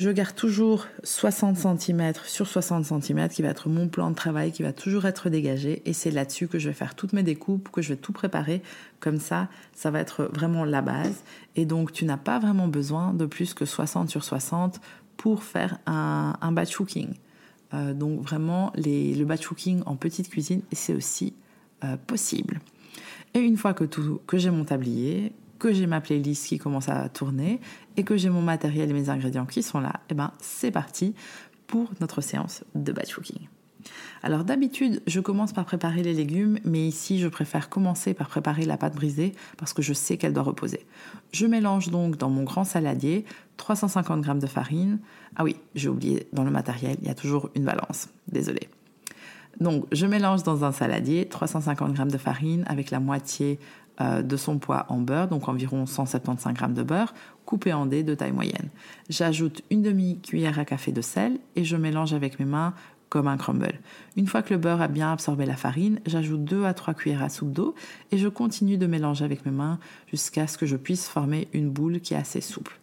Je 0.00 0.08
garde 0.08 0.34
toujours 0.34 0.86
60 1.04 1.58
cm 1.58 2.14
sur 2.24 2.46
60 2.46 2.86
cm 2.86 3.28
qui 3.28 3.42
va 3.42 3.48
être 3.48 3.68
mon 3.68 3.86
plan 3.86 4.08
de 4.08 4.14
travail, 4.14 4.50
qui 4.50 4.62
va 4.62 4.72
toujours 4.72 5.04
être 5.04 5.28
dégagé, 5.28 5.82
et 5.84 5.92
c'est 5.92 6.10
là-dessus 6.10 6.48
que 6.48 6.58
je 6.58 6.68
vais 6.68 6.74
faire 6.74 6.94
toutes 6.94 7.12
mes 7.12 7.22
découpes, 7.22 7.68
que 7.70 7.82
je 7.82 7.90
vais 7.90 7.96
tout 7.96 8.12
préparer. 8.12 8.62
Comme 8.98 9.18
ça, 9.18 9.48
ça 9.74 9.90
va 9.90 10.00
être 10.00 10.30
vraiment 10.32 10.64
la 10.64 10.80
base. 10.80 11.22
Et 11.54 11.66
donc, 11.66 11.92
tu 11.92 12.06
n'as 12.06 12.16
pas 12.16 12.38
vraiment 12.38 12.66
besoin 12.66 13.12
de 13.12 13.26
plus 13.26 13.52
que 13.52 13.66
60 13.66 14.08
sur 14.08 14.24
60 14.24 14.80
pour 15.18 15.42
faire 15.44 15.76
un, 15.84 16.52
batch 16.52 16.74
cooking. 16.74 17.12
Euh, 17.74 17.92
donc 17.92 18.22
vraiment, 18.22 18.72
le 18.76 19.24
batch 19.24 19.46
cooking 19.46 19.82
en 19.84 19.96
petite 19.96 20.30
cuisine, 20.30 20.62
c'est 20.72 20.94
aussi 20.94 21.34
euh, 21.84 21.96
possible. 21.96 22.60
Et 23.34 23.40
une 23.40 23.56
fois 23.56 23.74
que, 23.74 23.84
tout, 23.84 24.20
que 24.26 24.38
j'ai 24.38 24.50
mon 24.50 24.64
tablier, 24.64 25.32
que 25.58 25.72
j'ai 25.72 25.86
ma 25.86 26.00
playlist 26.00 26.46
qui 26.46 26.58
commence 26.58 26.88
à 26.88 27.08
tourner 27.08 27.60
et 27.96 28.02
que 28.02 28.16
j'ai 28.16 28.30
mon 28.30 28.42
matériel 28.42 28.90
et 28.90 28.92
mes 28.92 29.10
ingrédients 29.10 29.46
qui 29.46 29.62
sont 29.62 29.78
là, 29.78 29.92
et 29.94 30.12
eh 30.12 30.14
ben 30.14 30.32
c'est 30.40 30.70
parti 30.70 31.14
pour 31.66 31.90
notre 32.00 32.20
séance 32.20 32.64
de 32.74 32.92
batch 32.92 33.14
cooking. 33.14 33.46
Alors 34.22 34.44
d'habitude, 34.44 35.02
je 35.06 35.20
commence 35.20 35.52
par 35.52 35.64
préparer 35.64 36.02
les 36.02 36.12
légumes, 36.12 36.58
mais 36.64 36.86
ici, 36.86 37.18
je 37.18 37.28
préfère 37.28 37.68
commencer 37.68 38.12
par 38.12 38.28
préparer 38.28 38.64
la 38.64 38.76
pâte 38.76 38.94
brisée 38.94 39.34
parce 39.56 39.72
que 39.72 39.82
je 39.82 39.92
sais 39.92 40.16
qu'elle 40.16 40.32
doit 40.32 40.42
reposer. 40.42 40.86
Je 41.32 41.46
mélange 41.46 41.90
donc 41.90 42.16
dans 42.16 42.28
mon 42.28 42.42
grand 42.42 42.64
saladier 42.64 43.24
350 43.56 44.24
g 44.24 44.34
de 44.34 44.46
farine. 44.46 44.98
Ah 45.36 45.44
oui, 45.44 45.56
j'ai 45.74 45.88
oublié, 45.88 46.26
dans 46.32 46.44
le 46.44 46.50
matériel, 46.50 46.96
il 47.00 47.08
y 47.08 47.10
a 47.10 47.14
toujours 47.14 47.50
une 47.54 47.64
balance. 47.64 48.08
Désolée. 48.28 48.68
Donc, 49.58 49.86
je 49.92 50.06
mélange 50.06 50.42
dans 50.42 50.64
un 50.64 50.72
saladier 50.72 51.26
350 51.26 51.96
g 51.96 52.04
de 52.04 52.18
farine 52.18 52.64
avec 52.66 52.90
la 52.90 53.00
moitié 53.00 53.58
euh, 54.00 54.22
de 54.22 54.36
son 54.36 54.58
poids 54.58 54.86
en 54.88 54.98
beurre, 54.98 55.28
donc 55.28 55.48
environ 55.48 55.84
175 55.84 56.54
g 56.56 56.66
de 56.68 56.82
beurre, 56.82 57.12
coupé 57.44 57.72
en 57.72 57.86
dés 57.86 58.02
de 58.02 58.14
taille 58.14 58.32
moyenne. 58.32 58.70
J'ajoute 59.08 59.62
une 59.70 59.82
demi-cuillère 59.82 60.58
à 60.58 60.64
café 60.64 60.92
de 60.92 61.02
sel 61.02 61.38
et 61.56 61.64
je 61.64 61.76
mélange 61.76 62.14
avec 62.14 62.38
mes 62.38 62.46
mains 62.46 62.74
comme 63.10 63.26
un 63.26 63.36
crumble. 63.36 63.80
Une 64.16 64.26
fois 64.26 64.40
que 64.40 64.54
le 64.54 64.60
beurre 64.60 64.80
a 64.80 64.88
bien 64.88 65.12
absorbé 65.12 65.44
la 65.44 65.56
farine, 65.56 66.00
j'ajoute 66.06 66.44
2 66.44 66.64
à 66.64 66.72
3 66.72 66.94
cuillères 66.94 67.22
à 67.22 67.28
soupe 67.28 67.52
d'eau 67.52 67.74
et 68.12 68.16
je 68.16 68.28
continue 68.28 68.78
de 68.78 68.86
mélanger 68.86 69.24
avec 69.24 69.44
mes 69.44 69.52
mains 69.52 69.78
jusqu'à 70.08 70.46
ce 70.46 70.56
que 70.56 70.64
je 70.64 70.76
puisse 70.76 71.08
former 71.08 71.48
une 71.52 71.68
boule 71.68 72.00
qui 72.00 72.14
est 72.14 72.18
assez 72.18 72.40
souple. 72.40 72.79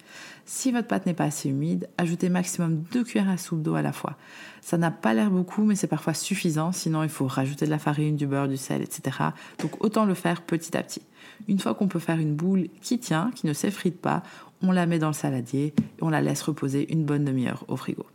Si 0.50 0.72
votre 0.72 0.88
pâte 0.88 1.06
n'est 1.06 1.14
pas 1.14 1.26
assez 1.26 1.50
humide, 1.50 1.90
ajoutez 1.98 2.30
maximum 2.30 2.82
2 2.94 3.04
cuillères 3.04 3.30
à 3.30 3.36
soupe 3.36 3.62
d'eau 3.62 3.76
à 3.76 3.82
la 3.82 3.92
fois. 3.92 4.16
Ça 4.62 4.78
n'a 4.78 4.92
pas 4.92 5.14
l'air 5.14 5.30
beaucoup, 5.30 5.66
mais 5.66 5.76
c'est 5.76 5.88
parfois 5.88 6.14
suffisant, 6.14 6.72
sinon 6.72 7.04
il 7.04 7.10
faut 7.10 7.28
rajouter 7.28 7.66
de 7.66 7.70
la 7.70 7.80
farine, 7.80 8.16
du 8.16 8.28
beurre, 8.28 8.48
du 8.48 8.56
sel, 8.56 8.82
etc. 8.82 9.18
Donc 9.60 9.84
autant 9.84 10.06
le 10.06 10.14
faire 10.14 10.42
petit 10.42 10.78
à 10.78 10.84
petit. 10.84 11.02
Une 11.50 11.60
fois 11.60 11.76
qu'on 11.76 11.90
peut 11.90 12.00
faire 12.00 12.18
une 12.18 12.34
boule 12.34 12.70
qui 12.82 12.98
tient, 12.98 13.30
qui 13.36 13.46
ne 13.46 13.52
s'effrite 13.52 14.00
pas, 14.00 14.24
on 14.62 14.72
la 14.72 14.86
met 14.86 15.00
dans 15.00 15.08
le 15.08 15.14
saladier 15.14 15.74
et 15.78 16.02
on 16.02 16.10
la 16.10 16.22
laisse 16.22 16.42
reposer 16.44 16.94
une 16.94 17.04
bonne 17.04 17.26
demi-heure 17.26 17.66
au 17.68 17.76
frigo. 17.76 18.06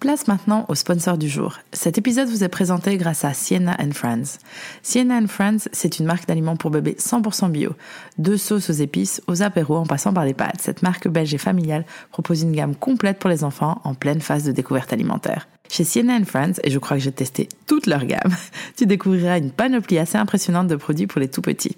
Place 0.00 0.28
maintenant 0.28 0.64
au 0.68 0.76
sponsor 0.76 1.18
du 1.18 1.28
jour. 1.28 1.58
Cet 1.72 1.98
épisode 1.98 2.28
vous 2.28 2.44
est 2.44 2.48
présenté 2.48 2.96
grâce 2.98 3.24
à 3.24 3.32
Sienna 3.32 3.76
and 3.80 3.90
Friends. 3.90 4.38
Sienna 4.80 5.16
and 5.16 5.26
Friends, 5.26 5.68
c'est 5.72 5.98
une 5.98 6.06
marque 6.06 6.28
d'aliments 6.28 6.54
pour 6.54 6.70
bébés 6.70 6.94
100% 7.00 7.50
bio. 7.50 7.72
De 8.16 8.36
sauces 8.36 8.70
aux 8.70 8.74
épices, 8.74 9.20
aux 9.26 9.42
apéros 9.42 9.76
en 9.76 9.86
passant 9.86 10.12
par 10.12 10.24
les 10.24 10.34
pâtes, 10.34 10.60
cette 10.60 10.84
marque 10.84 11.08
belge 11.08 11.34
et 11.34 11.38
familiale 11.38 11.84
propose 12.12 12.42
une 12.42 12.52
gamme 12.52 12.76
complète 12.76 13.18
pour 13.18 13.28
les 13.28 13.42
enfants 13.42 13.80
en 13.82 13.94
pleine 13.94 14.20
phase 14.20 14.44
de 14.44 14.52
découverte 14.52 14.92
alimentaire. 14.92 15.48
Chez 15.68 15.82
Sienna 15.82 16.14
and 16.14 16.26
Friends, 16.26 16.60
et 16.62 16.70
je 16.70 16.78
crois 16.78 16.96
que 16.96 17.02
j'ai 17.02 17.10
testé 17.10 17.48
toute 17.66 17.86
leur 17.86 18.04
gamme, 18.04 18.36
tu 18.76 18.86
découvriras 18.86 19.38
une 19.38 19.50
panoplie 19.50 19.98
assez 19.98 20.16
impressionnante 20.16 20.68
de 20.68 20.76
produits 20.76 21.08
pour 21.08 21.20
les 21.20 21.28
tout 21.28 21.42
petits. 21.42 21.76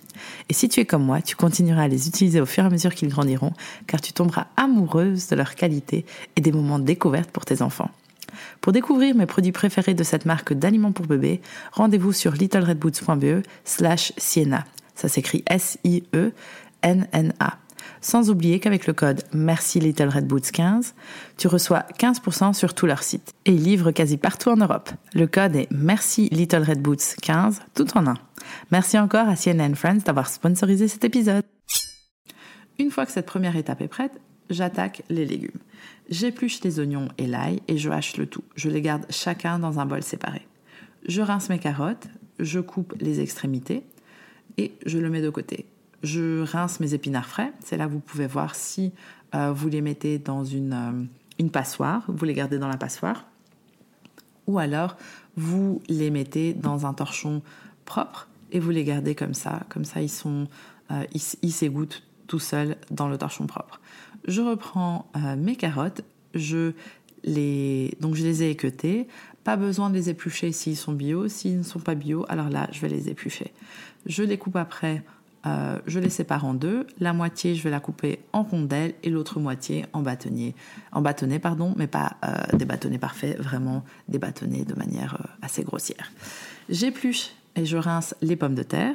Et 0.50 0.52
si 0.52 0.68
tu 0.68 0.80
es 0.80 0.84
comme 0.84 1.04
moi, 1.04 1.22
tu 1.22 1.36
continueras 1.36 1.84
à 1.84 1.88
les 1.88 2.06
utiliser 2.06 2.42
au 2.42 2.46
fur 2.46 2.64
et 2.64 2.66
à 2.66 2.70
mesure 2.70 2.94
qu'ils 2.94 3.08
grandiront, 3.08 3.54
car 3.86 4.02
tu 4.02 4.12
tomberas 4.12 4.48
amoureuse 4.58 5.28
de 5.28 5.36
leur 5.36 5.54
qualité 5.54 6.04
et 6.36 6.42
des 6.42 6.52
moments 6.52 6.78
de 6.78 6.84
découverte 6.84 7.30
pour 7.30 7.46
tes 7.46 7.62
enfants. 7.62 7.88
Pour 8.60 8.72
découvrir 8.72 9.14
mes 9.14 9.26
produits 9.26 9.52
préférés 9.52 9.94
de 9.94 10.04
cette 10.04 10.26
marque 10.26 10.52
d'aliments 10.52 10.92
pour 10.92 11.06
bébés, 11.06 11.40
rendez-vous 11.72 12.12
sur 12.12 12.32
littleredboots.be 12.32 13.42
slash 13.64 14.12
Sienna. 14.18 14.64
Ça 14.94 15.08
s'écrit 15.08 15.42
S-I-E-N-N-A. 15.46 16.38
Sans 18.02 18.30
oublier 18.30 18.60
qu'avec 18.60 18.86
le 18.86 18.92
code 18.92 19.22
Merci 19.32 19.80
Little 19.80 20.08
Red 20.08 20.26
Boots 20.26 20.50
15, 20.52 20.94
tu 21.38 21.48
reçois 21.48 21.84
15% 21.98 22.52
sur 22.52 22.74
tout 22.74 22.86
leur 22.86 23.02
site. 23.02 23.34
Et 23.46 23.52
ils 23.52 23.62
livrent 23.62 23.92
quasi 23.92 24.18
partout 24.18 24.50
en 24.50 24.56
Europe. 24.56 24.90
Le 25.14 25.26
code 25.26 25.56
est 25.56 25.68
Merci 25.70 26.28
Little 26.30 26.62
Red 26.62 26.82
Boots 26.82 27.16
15, 27.22 27.60
tout 27.74 27.96
en 27.96 28.06
un. 28.06 28.16
Merci 28.70 28.98
encore 28.98 29.28
à 29.28 29.36
Sienna 29.36 29.74
Friends 29.74 30.02
d'avoir 30.04 30.28
sponsorisé 30.28 30.88
cet 30.88 31.04
épisode. 31.04 31.44
Une 32.78 32.90
fois 32.90 33.06
que 33.06 33.12
cette 33.12 33.26
première 33.26 33.56
étape 33.56 33.80
est 33.82 33.88
prête, 33.88 34.20
j'attaque 34.48 35.02
les 35.08 35.26
légumes. 35.26 35.60
J'épluche 36.10 36.60
les 36.62 36.80
oignons 36.80 37.08
et 37.18 37.26
l'ail 37.28 37.62
et 37.68 37.78
je 37.78 37.88
hache 37.88 38.16
le 38.16 38.26
tout. 38.26 38.42
Je 38.56 38.68
les 38.68 38.82
garde 38.82 39.06
chacun 39.10 39.60
dans 39.60 39.78
un 39.78 39.86
bol 39.86 40.02
séparé. 40.02 40.46
Je 41.06 41.22
rince 41.22 41.48
mes 41.48 41.60
carottes, 41.60 42.08
je 42.40 42.58
coupe 42.58 42.94
les 43.00 43.20
extrémités 43.20 43.84
et 44.58 44.72
je 44.84 44.98
le 44.98 45.08
mets 45.08 45.22
de 45.22 45.30
côté. 45.30 45.66
Je 46.02 46.42
rince 46.42 46.80
mes 46.80 46.94
épinards 46.94 47.26
frais. 47.26 47.52
C'est 47.60 47.76
là 47.76 47.86
que 47.86 47.92
vous 47.92 48.00
pouvez 48.00 48.26
voir 48.26 48.56
si 48.56 48.92
euh, 49.36 49.52
vous 49.52 49.68
les 49.68 49.82
mettez 49.82 50.18
dans 50.18 50.44
une, 50.44 50.72
euh, 50.72 51.04
une 51.38 51.50
passoire, 51.50 52.04
vous 52.08 52.24
les 52.24 52.34
gardez 52.34 52.58
dans 52.58 52.68
la 52.68 52.76
passoire. 52.76 53.26
Ou 54.48 54.58
alors 54.58 54.96
vous 55.36 55.80
les 55.88 56.10
mettez 56.10 56.54
dans 56.54 56.86
un 56.86 56.92
torchon 56.92 57.40
propre 57.84 58.28
et 58.50 58.58
vous 58.58 58.70
les 58.70 58.82
gardez 58.82 59.14
comme 59.14 59.34
ça. 59.34 59.60
Comme 59.68 59.84
ça, 59.84 60.02
ils 60.02 60.10
sont, 60.10 60.48
euh, 60.90 61.04
ils 61.14 61.52
s'égouttent 61.52 62.02
tout 62.30 62.38
seuls 62.38 62.76
dans 62.90 63.08
le 63.08 63.18
torchon 63.18 63.46
propre 63.46 63.80
je 64.26 64.40
reprends 64.40 65.10
euh, 65.16 65.36
mes 65.36 65.56
carottes, 65.56 66.02
je 66.34 66.72
les, 67.24 67.96
donc 68.00 68.14
je 68.14 68.22
les 68.22 68.42
ai 68.42 68.50
équeutées. 68.50 69.08
Pas 69.44 69.56
besoin 69.56 69.90
de 69.90 69.94
les 69.94 70.10
éplucher 70.10 70.52
s'ils 70.52 70.76
sont 70.76 70.92
bio. 70.92 71.28
S'ils 71.28 71.58
ne 71.58 71.62
sont 71.62 71.80
pas 71.80 71.94
bio, 71.94 72.24
alors 72.28 72.48
là, 72.48 72.68
je 72.72 72.80
vais 72.80 72.88
les 72.88 73.08
éplucher. 73.08 73.52
Je 74.06 74.22
les 74.22 74.38
coupe 74.38 74.56
après, 74.56 75.02
euh, 75.46 75.78
je 75.86 75.98
les 75.98 76.10
sépare 76.10 76.44
en 76.44 76.54
deux. 76.54 76.86
La 76.98 77.12
moitié, 77.12 77.54
je 77.54 77.62
vais 77.62 77.70
la 77.70 77.80
couper 77.80 78.20
en 78.32 78.42
rondelles 78.42 78.94
et 79.02 79.10
l'autre 79.10 79.40
moitié 79.40 79.86
en 79.92 80.02
bâtonnets. 80.02 80.54
En 80.92 81.00
bâtonnets, 81.00 81.38
pardon, 81.38 81.74
mais 81.76 81.86
pas 81.86 82.16
euh, 82.24 82.56
des 82.56 82.64
bâtonnets 82.64 82.98
parfaits, 82.98 83.38
vraiment 83.38 83.84
des 84.08 84.18
bâtonnets 84.18 84.64
de 84.64 84.74
manière 84.74 85.18
assez 85.42 85.62
grossière. 85.62 86.12
J'épluche 86.68 87.30
et 87.56 87.64
je 87.64 87.76
rince 87.76 88.14
les 88.22 88.36
pommes 88.36 88.54
de 88.54 88.62
terre. 88.62 88.94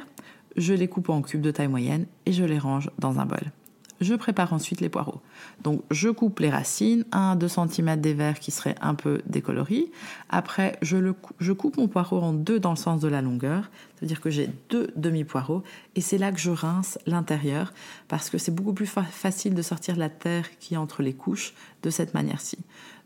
Je 0.56 0.72
les 0.74 0.88
coupe 0.88 1.08
en 1.10 1.22
cubes 1.22 1.42
de 1.42 1.50
taille 1.50 1.68
moyenne 1.68 2.06
et 2.24 2.32
je 2.32 2.44
les 2.44 2.58
range 2.58 2.90
dans 2.98 3.18
un 3.18 3.26
bol. 3.26 3.52
Je 4.00 4.14
prépare 4.14 4.52
ensuite 4.52 4.82
les 4.82 4.90
poireaux. 4.90 5.22
Donc 5.62 5.82
je 5.90 6.10
coupe 6.10 6.40
les 6.40 6.50
racines, 6.50 7.04
1-2 7.12 7.48
cm 7.48 8.00
des 8.00 8.12
verres 8.12 8.40
qui 8.40 8.50
seraient 8.50 8.74
un 8.82 8.94
peu 8.94 9.22
décoloris. 9.24 9.90
Après, 10.28 10.78
je 10.82 11.52
coupe 11.52 11.78
mon 11.78 11.88
poireau 11.88 12.20
en 12.20 12.34
deux 12.34 12.60
dans 12.60 12.70
le 12.70 12.76
sens 12.76 13.00
de 13.00 13.08
la 13.08 13.22
longueur, 13.22 13.70
c'est-à-dire 13.94 14.20
que 14.20 14.28
j'ai 14.28 14.50
deux 14.68 14.90
demi-poireaux 14.96 15.62
et 15.94 16.02
c'est 16.02 16.18
là 16.18 16.30
que 16.30 16.38
je 16.38 16.50
rince 16.50 16.98
l'intérieur 17.06 17.72
parce 18.08 18.28
que 18.28 18.36
c'est 18.36 18.54
beaucoup 18.54 18.74
plus 18.74 18.86
facile 18.86 19.54
de 19.54 19.62
sortir 19.62 19.96
la 19.96 20.10
terre 20.10 20.58
qui 20.58 20.74
est 20.74 20.78
entre 20.78 21.02
les 21.02 21.14
couches 21.14 21.54
de 21.82 21.88
cette 21.88 22.12
manière-ci. 22.12 22.58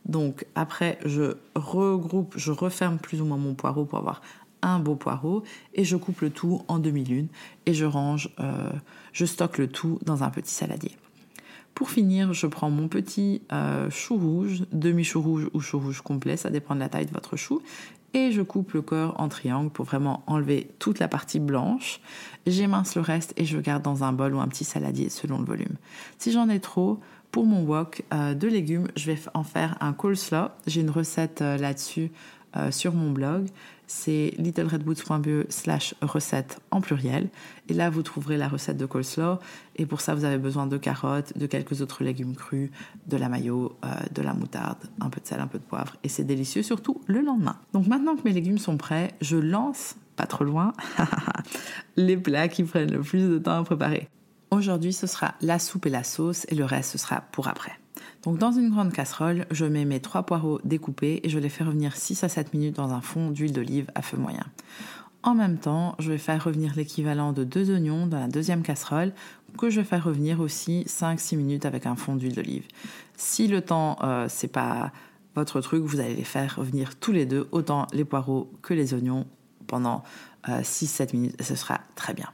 Donc 0.07 0.47
après, 0.55 0.99
je 1.05 1.37
regroupe, 1.55 2.35
je 2.37 2.51
referme 2.51 2.99
plus 2.99 3.21
ou 3.21 3.27
moins 3.27 3.37
mon 3.37 3.55
poireau 3.55 3.85
pour 3.85 3.99
avoir 3.99 4.23
un 4.63 4.79
beau 4.79 4.95
poireau 4.95 5.43
et 5.75 5.85
je 5.85 5.97
coupe 5.97 6.21
le 6.21 6.31
tout 6.31 6.63
en 6.69 6.79
demi-lune 6.79 7.29
et 7.67 7.75
je 7.75 7.85
range, 7.85 8.31
euh, 8.41 8.71
je 9.13 9.25
stocke 9.25 9.59
le 9.59 9.69
tout 9.69 9.99
dans 10.05 10.23
un 10.23 10.31
petit 10.31 10.53
saladier. 10.53 10.93
Pour 11.75 11.91
finir, 11.91 12.33
je 12.33 12.47
prends 12.47 12.71
mon 12.71 12.89
petit 12.89 13.43
euh, 13.53 13.89
chou 13.91 14.17
rouge, 14.17 14.65
demi-chou 14.73 15.23
rouge 15.23 15.49
ou 15.55 15.61
chou 15.61 15.79
rouge 15.79 16.01
complet, 16.03 16.37
ça 16.37 16.51
dépend 16.51 16.75
de 16.75 16.81
la 16.81 16.89
taille 16.89 17.07
de 17.07 17.13
votre 17.13 17.37
chou, 17.37 17.63
et 18.13 18.33
je 18.33 18.43
coupe 18.43 18.73
le 18.73 18.83
corps 18.83 19.15
en 19.19 19.29
triangle 19.29 19.71
pour 19.71 19.85
vraiment 19.85 20.23
enlever 20.27 20.69
toute 20.79 20.99
la 20.99 21.07
partie 21.07 21.39
blanche. 21.39 22.01
J'émince 22.47 22.97
le 22.97 23.03
reste 23.03 23.33
et 23.37 23.45
je 23.45 23.57
garde 23.59 23.83
dans 23.83 24.03
un 24.03 24.13
bol 24.13 24.35
ou 24.35 24.41
un 24.41 24.49
petit 24.49 24.65
saladier 24.65 25.09
selon 25.11 25.39
le 25.39 25.45
volume. 25.45 25.77
Si 26.19 26.33
j'en 26.33 26.49
ai 26.49 26.59
trop, 26.59 26.99
pour 27.31 27.47
mon 27.47 27.63
wok 27.63 28.03
euh, 28.13 28.35
de 28.35 28.49
légumes, 28.49 28.89
je 28.97 29.13
vais 29.13 29.19
en 29.33 29.45
faire 29.45 29.77
un 29.81 29.93
coleslaw. 29.93 30.49
J'ai 30.67 30.81
une 30.81 30.91
recette 30.91 31.41
là-dessus 31.41 32.11
sur 32.73 32.93
mon 32.93 33.13
blog 33.13 33.47
c'est 33.91 34.35
littleredboots.be 34.39 35.51
slash 35.51 35.97
recette 36.01 36.61
en 36.71 36.81
pluriel. 36.81 37.29
Et 37.69 37.75
là, 37.75 37.91
vous 37.91 38.05
trouverez 38.05 38.37
la 38.37 38.47
recette 38.47 38.77
de 38.77 38.87
coleslaw. 38.87 39.41
Et 39.75 39.85
pour 39.85 40.01
ça, 40.01 40.15
vous 40.15 40.25
avez 40.25 40.39
besoin 40.39 40.69
de 40.69 40.77
carottes, 40.77 41.37
de 41.37 41.47
quelques 41.47 41.81
autres 41.81 42.05
légumes 42.05 42.37
crus, 42.37 42.71
de 43.09 43.17
la 43.17 43.29
mayo, 43.29 43.77
euh, 43.85 43.89
de 44.13 44.23
la 44.23 44.33
moutarde, 44.33 44.79
un 45.01 45.11
peu 45.11 45.21
de 45.21 45.27
sel, 45.27 45.41
un 45.41 45.49
peu 45.49 45.59
de 45.59 45.65
poivre. 45.65 45.97
Et 46.05 46.09
c'est 46.09 46.23
délicieux, 46.23 46.63
surtout 46.63 47.01
le 47.09 47.21
lendemain. 47.21 47.57
Donc 47.73 47.89
maintenant 47.89 48.15
que 48.15 48.23
mes 48.25 48.33
légumes 48.33 48.59
sont 48.59 48.77
prêts, 48.77 49.13
je 49.21 49.37
lance, 49.37 49.97
pas 50.15 50.27
trop 50.27 50.45
loin, 50.45 50.73
les 51.97 52.17
plats 52.17 52.47
qui 52.47 52.63
prennent 52.63 52.93
le 52.93 53.01
plus 53.01 53.29
de 53.29 53.39
temps 53.39 53.59
à 53.59 53.65
préparer. 53.65 54.09
Aujourd'hui, 54.53 54.93
ce 54.93 55.09
sera 55.09 55.35
la 55.41 55.59
soupe 55.59 55.87
et 55.87 55.91
la 55.91 56.05
sauce, 56.05 56.47
et 56.49 56.55
le 56.55 56.65
reste, 56.65 56.93
ce 56.93 56.99
sera 56.99 57.23
pour 57.33 57.49
après. 57.49 57.80
Donc 58.23 58.39
dans 58.39 58.53
une 58.53 58.71
grande 58.71 58.93
casserole, 58.93 59.47
je 59.51 59.65
mets 59.65 59.85
mes 59.85 60.01
trois 60.01 60.25
poireaux 60.25 60.61
découpés 60.65 61.21
et 61.23 61.29
je 61.29 61.39
les 61.39 61.49
fais 61.49 61.65
revenir 61.65 61.97
6 61.97 62.25
à 62.25 62.29
7 62.29 62.53
minutes 62.55 62.77
dans 62.77 62.93
un 62.93 63.01
fond 63.01 63.31
d'huile 63.31 63.53
d'olive 63.53 63.91
à 63.95 64.03
feu 64.03 64.17
moyen. 64.17 64.45
En 65.23 65.35
même 65.35 65.59
temps, 65.59 65.97
je 65.99 66.11
vais 66.11 66.19
faire 66.19 66.43
revenir 66.43 66.75
l'équivalent 66.77 67.33
de 67.33 67.45
deux 67.45 67.71
oignons 67.71 68.07
dans 68.07 68.19
la 68.19 68.29
deuxième 68.29 68.63
casserole 68.63 69.13
que 69.59 69.69
je 69.69 69.81
vais 69.81 69.87
faire 69.87 70.05
revenir 70.05 70.41
aussi 70.41 70.85
5-6 70.89 71.37
minutes 71.37 71.67
avec 71.67 71.87
un 71.87 71.97
fond 71.97 72.17
d'huile 72.17 72.35
d'olive. 72.35 72.67
Si 73.17 73.47
le 73.47 73.61
temps 73.61 73.99
euh, 74.03 74.27
c'est 74.29 74.49
pas 74.49 74.93
votre 75.35 75.61
truc, 75.61 75.83
vous 75.85 76.01
allez 76.01 76.15
les 76.15 76.25
faire 76.25 76.57
revenir 76.57 76.97
tous 76.97 77.13
les 77.13 77.27
deux, 77.27 77.49
autant 77.53 77.87
les 77.93 78.05
poireaux 78.05 78.51
que 78.63 78.75
les 78.75 78.95
oignons 78.95 79.27
pendant 79.67 80.03
6-7 80.47 81.03
euh, 81.03 81.07
minutes 81.13 81.37
et 81.39 81.43
ce 81.43 81.55
sera 81.55 81.81
très 81.95 82.15
bien. 82.15 82.31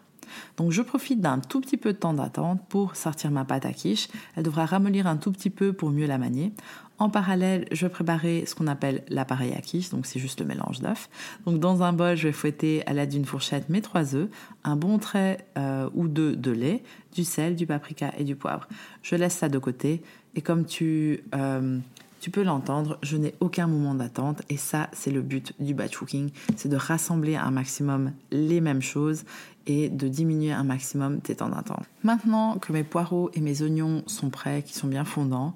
Donc 0.56 0.72
je 0.72 0.82
profite 0.82 1.20
d'un 1.20 1.38
tout 1.38 1.60
petit 1.60 1.76
peu 1.76 1.92
de 1.92 1.98
temps 1.98 2.14
d'attente 2.14 2.60
pour 2.68 2.96
sortir 2.96 3.30
ma 3.30 3.44
pâte 3.44 3.66
à 3.66 3.72
quiche. 3.72 4.08
Elle 4.36 4.44
devra 4.44 4.66
ramollir 4.66 5.06
un 5.06 5.16
tout 5.16 5.32
petit 5.32 5.50
peu 5.50 5.72
pour 5.72 5.90
mieux 5.90 6.06
la 6.06 6.18
manier. 6.18 6.52
En 6.98 7.10
parallèle, 7.10 7.66
je 7.72 7.84
vais 7.84 7.90
préparer 7.90 8.44
ce 8.46 8.54
qu'on 8.54 8.66
appelle 8.66 9.04
l'appareil 9.08 9.52
à 9.52 9.60
quiche, 9.60 9.90
donc 9.90 10.06
c'est 10.06 10.18
juste 10.18 10.40
le 10.40 10.46
mélange 10.46 10.80
d'œufs. 10.80 11.10
Donc 11.44 11.60
dans 11.60 11.82
un 11.82 11.92
bol, 11.92 12.16
je 12.16 12.28
vais 12.28 12.32
fouetter 12.32 12.86
à 12.86 12.94
l'aide 12.94 13.10
d'une 13.10 13.26
fourchette 13.26 13.68
mes 13.68 13.82
trois 13.82 14.14
œufs, 14.14 14.30
un 14.64 14.76
bon 14.76 14.98
trait 14.98 15.46
euh, 15.58 15.90
ou 15.94 16.08
deux 16.08 16.34
de 16.36 16.50
lait, 16.50 16.82
du 17.14 17.24
sel, 17.24 17.54
du 17.54 17.66
paprika 17.66 18.12
et 18.16 18.24
du 18.24 18.34
poivre. 18.34 18.66
Je 19.02 19.14
laisse 19.14 19.34
ça 19.34 19.50
de 19.50 19.58
côté 19.58 20.02
et 20.34 20.40
comme 20.40 20.64
tu, 20.64 21.22
euh, 21.34 21.78
Tu 22.26 22.32
peux 22.32 22.42
l'entendre, 22.42 22.98
je 23.04 23.16
n'ai 23.16 23.36
aucun 23.38 23.68
moment 23.68 23.94
d'attente 23.94 24.42
et 24.48 24.56
ça, 24.56 24.90
c'est 24.92 25.12
le 25.12 25.22
but 25.22 25.52
du 25.60 25.74
batch 25.74 25.96
cooking, 25.96 26.30
c'est 26.56 26.68
de 26.68 26.74
rassembler 26.74 27.36
un 27.36 27.52
maximum 27.52 28.10
les 28.32 28.60
mêmes 28.60 28.82
choses 28.82 29.22
et 29.68 29.88
de 29.88 30.08
diminuer 30.08 30.50
un 30.50 30.64
maximum 30.64 31.20
tes 31.20 31.36
temps 31.36 31.50
d'attente. 31.50 31.84
Maintenant 32.02 32.58
que 32.58 32.72
mes 32.72 32.82
poireaux 32.82 33.30
et 33.34 33.40
mes 33.40 33.62
oignons 33.62 34.02
sont 34.08 34.28
prêts, 34.28 34.64
qui 34.66 34.74
sont 34.74 34.88
bien 34.88 35.04
fondants, 35.04 35.54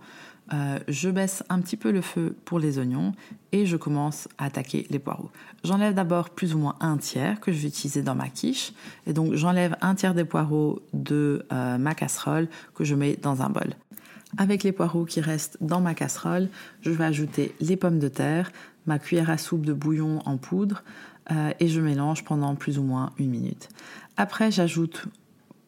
euh, 0.52 0.78
je 0.86 1.10
baisse 1.10 1.42
un 1.48 1.60
petit 1.60 1.76
peu 1.76 1.90
le 1.90 2.02
feu 2.02 2.36
pour 2.44 2.60
les 2.60 2.78
oignons 2.78 3.14
et 3.50 3.66
je 3.66 3.76
commence 3.76 4.28
à 4.38 4.44
attaquer 4.44 4.86
les 4.90 5.00
poireaux. 5.00 5.32
J'enlève 5.64 5.94
d'abord 5.94 6.30
plus 6.30 6.54
ou 6.54 6.58
moins 6.58 6.76
un 6.78 6.98
tiers 6.98 7.40
que 7.40 7.50
je 7.50 7.58
vais 7.58 7.66
utiliser 7.66 8.02
dans 8.02 8.14
ma 8.14 8.28
quiche 8.28 8.74
et 9.08 9.12
donc 9.12 9.34
j'enlève 9.34 9.74
un 9.80 9.96
tiers 9.96 10.14
des 10.14 10.24
poireaux 10.24 10.82
de 10.92 11.44
euh, 11.52 11.78
ma 11.78 11.96
casserole 11.96 12.48
que 12.76 12.84
je 12.84 12.94
mets 12.94 13.16
dans 13.16 13.42
un 13.42 13.50
bol. 13.50 13.74
Avec 14.38 14.62
les 14.62 14.72
poireaux 14.72 15.04
qui 15.04 15.20
restent 15.20 15.58
dans 15.60 15.80
ma 15.80 15.94
casserole, 15.94 16.48
je 16.82 16.90
vais 16.90 17.04
ajouter 17.04 17.54
les 17.60 17.76
pommes 17.76 17.98
de 17.98 18.08
terre, 18.08 18.52
ma 18.86 18.98
cuillère 18.98 19.30
à 19.30 19.38
soupe 19.38 19.66
de 19.66 19.72
bouillon 19.72 20.20
en 20.24 20.36
poudre 20.36 20.82
euh, 21.30 21.52
et 21.60 21.68
je 21.68 21.80
mélange 21.80 22.24
pendant 22.24 22.54
plus 22.54 22.78
ou 22.78 22.82
moins 22.82 23.12
une 23.18 23.30
minute. 23.30 23.68
Après, 24.16 24.50
j'ajoute 24.50 25.06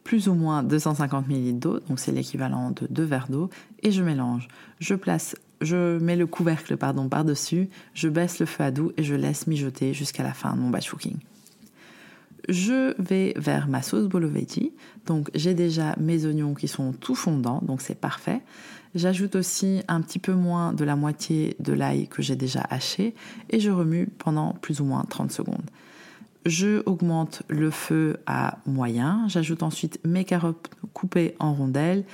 plus 0.04 0.28
ou 0.28 0.35
moins 0.35 0.62
250 0.62 1.28
ml 1.28 1.59
d'eau, 1.59 1.81
donc 1.81 1.99
c'est 1.99 2.12
l'équivalent 2.12 2.71
de 2.73 2.87
deux 2.90 3.04
verres 3.04 3.28
d'eau, 3.28 3.50
et 3.83 3.92
je 3.92 4.02
mélange. 4.02 4.49
Je 4.81 4.95
place, 4.95 5.37
je 5.61 5.99
mets 5.99 6.16
le 6.16 6.26
couvercle 6.26 6.76
par-dessus, 6.76 7.69
je 7.95 8.09
baisse 8.09 8.40
le 8.40 8.47
feu 8.47 8.64
à 8.64 8.71
doux 8.71 8.92
et 8.97 9.04
je 9.04 9.14
laisse 9.14 9.47
mijoter 9.47 9.95
jusqu'à 9.95 10.23
la 10.23 10.33
fin 10.33 10.54
de 10.54 10.61
mon 10.61 10.71
batch 10.71 10.90
cooking. 10.90 11.19
Je 12.49 12.95
vais 13.01 13.35
vers 13.37 13.69
ma 13.69 13.83
sauce 13.83 14.09
bolo 14.09 14.29
veggie. 14.29 14.73
Donc 15.07 15.31
j'ai 15.35 15.55
déjà 15.55 15.95
mes 15.99 16.27
oignons 16.27 16.55
qui 16.55 16.69
sont 16.69 16.93
tout 16.93 17.15
fondants, 17.15 17.61
donc 17.63 17.81
c'est 17.81 17.99
parfait. 17.99 18.41
J'ajoute 18.95 19.37
aussi 19.37 19.83
un 19.89 20.03
petit 20.03 20.19
peu 20.19 20.35
moins 20.35 20.73
de 20.73 20.85
la 20.85 20.97
moitié 20.97 21.57
de 21.61 21.73
l'ail 21.73 22.09
que 22.09 22.21
j'ai 22.21 22.37
déjà 22.37 22.61
haché 22.69 23.15
et 23.49 23.59
je 23.59 23.71
remue 23.71 24.09
pendant 24.19 24.53
plus 24.53 24.81
ou 24.81 24.85
moins 24.85 25.05
30 25.09 25.33
secondes. 25.33 25.71
Je 26.45 26.83
augmente 26.87 27.43
le 27.49 27.71
feu 27.71 28.19
à 28.27 28.59
moyen. 28.67 29.25
J'ajoute 29.29 29.63
ensuite 29.63 30.01
mes 30.05 30.25
carottes 30.25 30.71
coupées 30.93 31.37
en 31.39 31.55
rondelles 31.55 32.05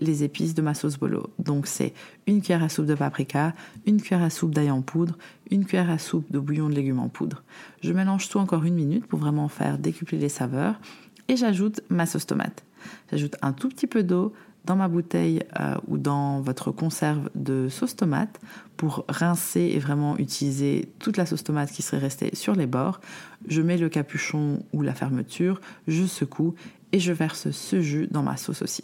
les 0.00 0.24
épices 0.24 0.54
de 0.54 0.62
ma 0.62 0.74
sauce 0.74 0.98
bolo. 0.98 1.30
Donc 1.38 1.66
c'est 1.66 1.92
une 2.26 2.40
cuillère 2.40 2.62
à 2.62 2.68
soupe 2.68 2.86
de 2.86 2.94
paprika, 2.94 3.54
une 3.86 4.00
cuillère 4.00 4.24
à 4.24 4.30
soupe 4.30 4.54
d'ail 4.54 4.70
en 4.70 4.82
poudre, 4.82 5.16
une 5.50 5.64
cuillère 5.64 5.90
à 5.90 5.98
soupe 5.98 6.30
de 6.30 6.38
bouillon 6.38 6.68
de 6.68 6.74
légumes 6.74 7.00
en 7.00 7.08
poudre. 7.08 7.42
Je 7.82 7.92
mélange 7.92 8.28
tout 8.28 8.38
encore 8.38 8.64
une 8.64 8.74
minute 8.74 9.06
pour 9.06 9.18
vraiment 9.18 9.48
faire 9.48 9.78
décupler 9.78 10.18
les 10.18 10.28
saveurs 10.28 10.80
et 11.28 11.36
j'ajoute 11.36 11.80
ma 11.90 12.06
sauce 12.06 12.26
tomate. 12.26 12.64
J'ajoute 13.10 13.36
un 13.42 13.52
tout 13.52 13.68
petit 13.68 13.86
peu 13.86 14.02
d'eau, 14.02 14.32
dans 14.66 14.76
ma 14.76 14.88
bouteille 14.88 15.42
euh, 15.60 15.76
ou 15.86 15.96
dans 15.96 16.40
votre 16.40 16.72
conserve 16.72 17.30
de 17.34 17.68
sauce 17.68 17.96
tomate 17.96 18.40
pour 18.76 19.04
rincer 19.08 19.72
et 19.74 19.78
vraiment 19.78 20.18
utiliser 20.18 20.90
toute 20.98 21.16
la 21.16 21.24
sauce 21.24 21.44
tomate 21.44 21.70
qui 21.70 21.82
serait 21.82 21.98
restée 21.98 22.34
sur 22.34 22.54
les 22.54 22.66
bords. 22.66 23.00
Je 23.46 23.62
mets 23.62 23.78
le 23.78 23.88
capuchon 23.88 24.62
ou 24.72 24.82
la 24.82 24.92
fermeture, 24.92 25.60
je 25.86 26.04
secoue 26.04 26.54
et 26.96 26.98
je 26.98 27.12
verse 27.12 27.50
ce 27.50 27.82
jus 27.82 28.08
dans 28.10 28.22
ma 28.22 28.38
sauce 28.38 28.62
aussi. 28.62 28.82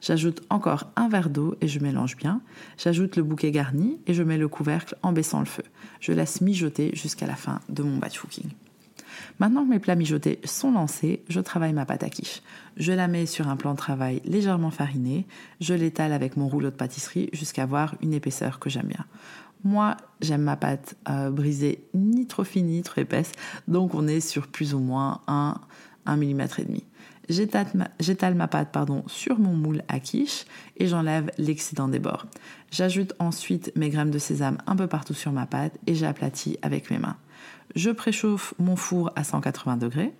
J'ajoute 0.00 0.42
encore 0.48 0.92
un 0.94 1.08
verre 1.08 1.28
d'eau 1.28 1.56
et 1.60 1.66
je 1.66 1.80
mélange 1.80 2.16
bien. 2.16 2.40
J'ajoute 2.76 3.16
le 3.16 3.24
bouquet 3.24 3.50
garni 3.50 3.98
et 4.06 4.14
je 4.14 4.22
mets 4.22 4.38
le 4.38 4.46
couvercle 4.46 4.96
en 5.02 5.10
baissant 5.10 5.40
le 5.40 5.44
feu. 5.44 5.64
Je 5.98 6.12
laisse 6.12 6.40
mijoter 6.40 6.92
jusqu'à 6.94 7.26
la 7.26 7.34
fin 7.34 7.58
de 7.68 7.82
mon 7.82 7.96
batch 7.96 8.20
cooking. 8.20 8.48
Maintenant 9.40 9.64
que 9.64 9.70
mes 9.70 9.80
plats 9.80 9.96
mijotés 9.96 10.38
sont 10.44 10.70
lancés, 10.70 11.24
je 11.28 11.40
travaille 11.40 11.72
ma 11.72 11.84
pâte 11.84 12.04
à 12.04 12.10
quiche. 12.10 12.42
Je 12.76 12.92
la 12.92 13.08
mets 13.08 13.26
sur 13.26 13.48
un 13.48 13.56
plan 13.56 13.72
de 13.72 13.76
travail 13.76 14.22
légèrement 14.24 14.70
fariné, 14.70 15.26
je 15.60 15.74
l'étale 15.74 16.12
avec 16.12 16.36
mon 16.36 16.46
rouleau 16.46 16.70
de 16.70 16.76
pâtisserie 16.76 17.28
jusqu'à 17.32 17.64
avoir 17.64 17.96
une 18.02 18.14
épaisseur 18.14 18.60
que 18.60 18.70
j'aime 18.70 18.86
bien. 18.86 19.04
Moi, 19.64 19.96
j'aime 20.20 20.42
ma 20.42 20.54
pâte 20.54 20.94
euh, 21.08 21.30
brisée 21.30 21.82
ni 21.92 22.28
trop 22.28 22.44
fine 22.44 22.68
ni 22.68 22.82
trop 22.84 23.00
épaisse, 23.00 23.32
donc 23.66 23.96
on 23.96 24.06
est 24.06 24.20
sur 24.20 24.46
plus 24.46 24.74
ou 24.74 24.78
moins 24.78 25.22
un, 25.26 25.56
1 26.08 26.16
mm 26.16 26.40
et 26.58 26.64
demi. 26.64 26.84
J'étale 27.28 28.34
ma, 28.34 28.48
pâte 28.48 28.72
pardon, 28.72 29.04
sur 29.06 29.38
mon 29.38 29.54
moule 29.54 29.82
à 29.88 30.00
quiche 30.00 30.46
et 30.76 30.86
j'enlève 30.86 31.30
l'excédent 31.36 31.88
des 31.88 31.98
bords. 31.98 32.26
J'ajoute 32.70 33.12
ensuite 33.18 33.70
mes 33.76 33.90
graines 33.90 34.10
de 34.10 34.18
sésame 34.18 34.58
un 34.66 34.76
peu 34.76 34.86
partout 34.86 35.14
sur 35.14 35.32
ma 35.32 35.46
pâte 35.46 35.78
et 35.86 35.94
j'aplatis 35.94 36.56
avec 36.62 36.90
mes 36.90 36.98
mains. 36.98 37.16
Je 37.74 37.90
préchauffe 37.90 38.54
mon 38.58 38.76
four 38.76 39.12
à 39.14 39.24
180 39.24 39.76
degrés. 39.76 40.12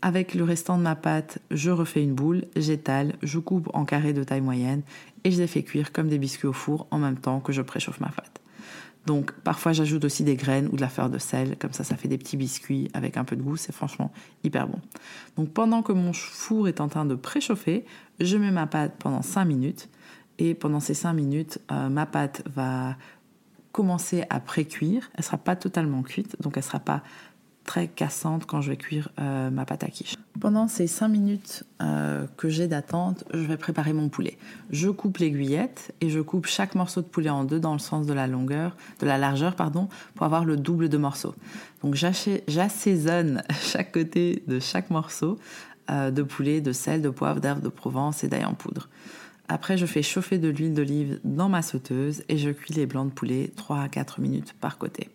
Avec 0.00 0.34
le 0.34 0.44
restant 0.44 0.78
de 0.78 0.82
ma 0.82 0.96
pâte, 0.96 1.38
je 1.50 1.70
refais 1.70 2.02
une 2.02 2.14
boule, 2.14 2.44
j'étale, 2.56 3.14
je 3.22 3.38
coupe 3.38 3.68
en 3.72 3.84
carrés 3.84 4.12
de 4.12 4.24
taille 4.24 4.40
moyenne 4.40 4.82
et 5.24 5.30
je 5.30 5.38
les 5.38 5.46
fais 5.46 5.62
cuire 5.62 5.92
comme 5.92 6.08
des 6.08 6.18
biscuits 6.18 6.48
au 6.48 6.52
four 6.52 6.86
en 6.90 6.98
même 6.98 7.18
temps 7.18 7.40
que 7.40 7.52
je 7.52 7.62
préchauffe 7.62 8.00
ma 8.00 8.08
pâte. 8.08 8.41
Donc 9.06 9.32
parfois 9.32 9.72
j'ajoute 9.72 10.04
aussi 10.04 10.22
des 10.22 10.36
graines 10.36 10.68
ou 10.72 10.76
de 10.76 10.80
la 10.80 10.88
fleur 10.88 11.10
de 11.10 11.18
sel, 11.18 11.56
comme 11.58 11.72
ça 11.72 11.82
ça 11.82 11.96
fait 11.96 12.08
des 12.08 12.18
petits 12.18 12.36
biscuits 12.36 12.88
avec 12.94 13.16
un 13.16 13.24
peu 13.24 13.34
de 13.34 13.42
goût, 13.42 13.56
c'est 13.56 13.72
franchement 13.72 14.12
hyper 14.44 14.68
bon. 14.68 14.78
Donc 15.36 15.50
pendant 15.52 15.82
que 15.82 15.92
mon 15.92 16.12
four 16.12 16.68
est 16.68 16.80
en 16.80 16.88
train 16.88 17.04
de 17.04 17.14
préchauffer, 17.14 17.84
je 18.20 18.36
mets 18.36 18.52
ma 18.52 18.66
pâte 18.66 18.94
pendant 18.98 19.22
5 19.22 19.44
minutes 19.44 19.88
et 20.38 20.54
pendant 20.54 20.80
ces 20.80 20.94
5 20.94 21.12
minutes, 21.14 21.58
euh, 21.72 21.88
ma 21.88 22.06
pâte 22.06 22.42
va 22.54 22.96
commencer 23.72 24.24
à 24.30 24.38
pré-cuire. 24.38 25.10
Elle 25.14 25.24
sera 25.24 25.38
pas 25.38 25.56
totalement 25.56 26.02
cuite, 26.02 26.40
donc 26.40 26.56
elle 26.56 26.62
sera 26.62 26.78
pas 26.78 27.02
très 27.64 27.88
cassante 27.88 28.46
quand 28.46 28.60
je 28.60 28.70
vais 28.70 28.76
cuire 28.76 29.08
euh, 29.18 29.50
ma 29.50 29.64
pâte 29.64 29.84
à 29.84 29.88
quiche. 29.88 30.16
Pendant 30.40 30.68
ces 30.68 30.86
5 30.86 31.08
minutes 31.08 31.64
euh, 31.80 32.26
que 32.36 32.48
j'ai 32.48 32.66
d'attente, 32.66 33.24
je 33.32 33.40
vais 33.40 33.56
préparer 33.56 33.92
mon 33.92 34.08
poulet. 34.08 34.36
Je 34.70 34.88
coupe 34.88 35.18
l'aiguillette 35.18 35.94
et 36.00 36.10
je 36.10 36.20
coupe 36.20 36.46
chaque 36.46 36.74
morceau 36.74 37.00
de 37.00 37.06
poulet 37.06 37.30
en 37.30 37.44
deux 37.44 37.60
dans 37.60 37.72
le 37.72 37.78
sens 37.78 38.06
de 38.06 38.12
la 38.12 38.26
longueur, 38.26 38.76
de 39.00 39.06
la 39.06 39.18
largeur 39.18 39.54
pardon, 39.54 39.88
pour 40.14 40.26
avoir 40.26 40.44
le 40.44 40.56
double 40.56 40.88
de 40.88 40.98
morceaux. 40.98 41.34
Donc 41.82 41.94
j'assaisonne 41.94 43.42
chaque 43.62 43.92
côté 43.92 44.42
de 44.46 44.58
chaque 44.58 44.90
morceau 44.90 45.38
euh, 45.90 46.10
de 46.10 46.22
poulet, 46.22 46.60
de 46.60 46.72
sel, 46.72 47.02
de 47.02 47.10
poivre, 47.10 47.40
d'herbe 47.40 47.62
de 47.62 47.68
Provence 47.68 48.24
et 48.24 48.28
d'ail 48.28 48.44
en 48.44 48.54
poudre. 48.54 48.88
Après, 49.48 49.76
je 49.76 49.86
fais 49.86 50.02
chauffer 50.02 50.38
de 50.38 50.48
l'huile 50.48 50.72
d'olive 50.72 51.20
dans 51.24 51.48
ma 51.48 51.62
sauteuse 51.62 52.22
et 52.28 52.38
je 52.38 52.50
cuis 52.50 52.72
les 52.74 52.86
blancs 52.86 53.08
de 53.08 53.12
poulet 53.12 53.52
3 53.56 53.80
à 53.80 53.88
4 53.88 54.20
minutes 54.20 54.54
par 54.60 54.78
côté. 54.78 55.08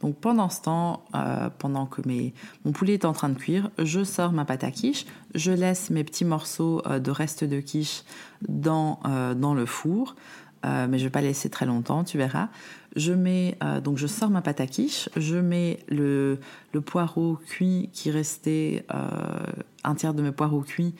Donc 0.00 0.16
pendant 0.16 0.48
ce 0.48 0.62
temps, 0.62 1.04
euh, 1.14 1.48
pendant 1.58 1.86
que 1.86 2.02
mon 2.64 2.72
poulet 2.72 2.94
est 2.94 3.04
en 3.04 3.12
train 3.12 3.28
de 3.28 3.38
cuire, 3.38 3.70
je 3.78 4.04
sors 4.04 4.32
ma 4.32 4.44
pâte 4.44 4.64
à 4.64 4.70
quiche, 4.70 5.06
je 5.34 5.52
laisse 5.52 5.90
mes 5.90 6.04
petits 6.04 6.24
morceaux 6.24 6.82
euh, 6.86 6.98
de 6.98 7.10
reste 7.10 7.44
de 7.44 7.60
quiche 7.60 8.02
dans, 8.48 9.00
euh, 9.06 9.34
le 9.54 9.66
four, 9.66 10.16
mais 10.64 10.98
je 10.98 11.04
ne 11.04 11.08
vais 11.08 11.10
pas 11.10 11.20
laisser 11.20 11.50
très 11.50 11.66
longtemps, 11.66 12.04
tu 12.04 12.16
verras. 12.16 12.48
Je 12.96 13.12
mets 13.12 13.58
donc 13.82 13.98
je 13.98 14.06
sors 14.06 14.30
ma 14.30 14.40
pâte 14.40 14.62
à 14.62 14.66
quiche, 14.66 15.10
je 15.14 15.36
mets 15.36 15.80
le, 15.88 16.38
le 16.72 16.80
poireau 16.80 17.38
cuit 17.46 17.90
qui 17.92 18.10
restait 18.10 18.86
un 19.84 19.94
tiers 19.94 20.14
de 20.14 20.22
mes 20.22 20.32
poireaux 20.32 20.62
cuits 20.62 20.94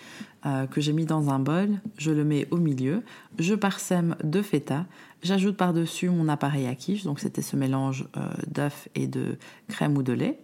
que 0.70 0.80
j'ai 0.82 0.92
mis 0.92 1.06
dans 1.06 1.30
un 1.30 1.38
bol, 1.38 1.80
je 1.96 2.10
le 2.10 2.24
mets 2.24 2.46
au 2.50 2.58
milieu, 2.58 3.02
je 3.38 3.54
parsème 3.54 4.16
de 4.22 4.42
feta, 4.42 4.84
j'ajoute 5.22 5.56
par-dessus 5.56 6.08
mon 6.08 6.28
appareil 6.28 6.66
à 6.66 6.74
quiche, 6.74 7.04
donc 7.04 7.20
c'était 7.20 7.42
ce 7.42 7.56
mélange 7.56 8.06
euh, 8.16 8.28
d'œufs 8.46 8.88
et 8.94 9.06
de 9.06 9.38
crème 9.68 9.96
ou 9.96 10.02
de 10.02 10.12
lait. 10.12 10.38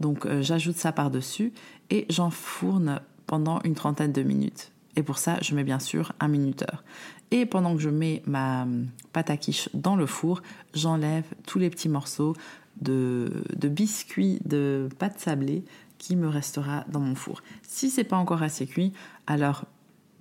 Donc 0.00 0.26
euh, 0.26 0.42
j'ajoute 0.42 0.76
ça 0.76 0.92
par-dessus 0.92 1.52
et 1.90 2.06
j'enfourne 2.10 3.00
pendant 3.26 3.60
une 3.62 3.74
trentaine 3.74 4.12
de 4.12 4.22
minutes. 4.22 4.72
Et 4.96 5.02
pour 5.02 5.18
ça, 5.18 5.38
je 5.42 5.54
mets 5.54 5.64
bien 5.64 5.78
sûr 5.78 6.12
un 6.20 6.28
minuteur. 6.28 6.82
Et 7.30 7.44
pendant 7.44 7.74
que 7.74 7.82
je 7.82 7.90
mets 7.90 8.22
ma 8.26 8.62
hum, 8.62 8.86
pâte 9.12 9.30
à 9.30 9.36
quiche 9.36 9.68
dans 9.74 9.96
le 9.96 10.06
four, 10.06 10.42
j'enlève 10.74 11.24
tous 11.46 11.58
les 11.58 11.70
petits 11.70 11.88
morceaux 11.88 12.34
de, 12.80 13.44
de 13.54 13.68
biscuits 13.68 14.38
de 14.44 14.88
pâte 14.98 15.18
sablée 15.18 15.64
qui 15.98 16.16
me 16.16 16.28
restera 16.28 16.84
dans 16.88 17.00
mon 17.00 17.14
four. 17.14 17.42
Si 17.62 17.90
c'est 17.90 18.04
pas 18.04 18.16
encore 18.16 18.42
assez 18.42 18.66
cuit, 18.66 18.92
alors 19.26 19.64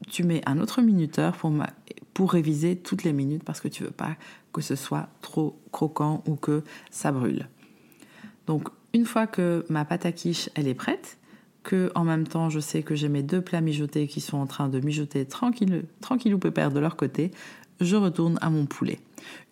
tu 0.09 0.23
mets 0.23 0.41
un 0.45 0.59
autre 0.59 0.81
minuteur 0.81 1.37
pour, 2.13 2.31
réviser 2.31 2.75
toutes 2.75 3.03
les 3.03 3.13
minutes 3.13 3.43
parce 3.43 3.59
que 3.59 3.67
tu 3.67 3.83
veux 3.83 3.91
pas 3.91 4.15
que 4.53 4.61
ce 4.61 4.75
soit 4.75 5.09
trop 5.21 5.59
croquant 5.71 6.23
ou 6.27 6.35
que 6.35 6.63
ça 6.89 7.11
brûle. 7.11 7.47
Donc 8.47 8.69
une 8.93 9.05
fois 9.05 9.27
que 9.27 9.65
ma 9.69 9.83
pâte 9.83 10.05
à 10.05 10.11
quiche 10.11 10.49
elle 10.55 10.67
est 10.67 10.75
prête, 10.75 11.17
que 11.63 11.91
en 11.95 12.03
même 12.03 12.25
temps 12.25 12.49
je 12.49 12.59
sais 12.59 12.83
que 12.83 12.95
j'ai 12.95 13.09
mes 13.09 13.23
deux 13.23 13.41
plats 13.41 13.61
mijotés 13.61 14.07
qui 14.07 14.21
sont 14.21 14.37
en 14.37 14.45
train 14.45 14.69
de 14.69 14.79
mijoter 14.79 15.25
tranquille, 15.25 15.83
tranquille 15.99 16.33
ou 16.33 16.39
pépère 16.39 16.71
de 16.71 16.79
leur 16.79 16.95
côté, 16.95 17.31
je 17.81 17.95
retourne 17.95 18.37
à 18.41 18.49
mon 18.49 18.65
poulet. 18.65 18.99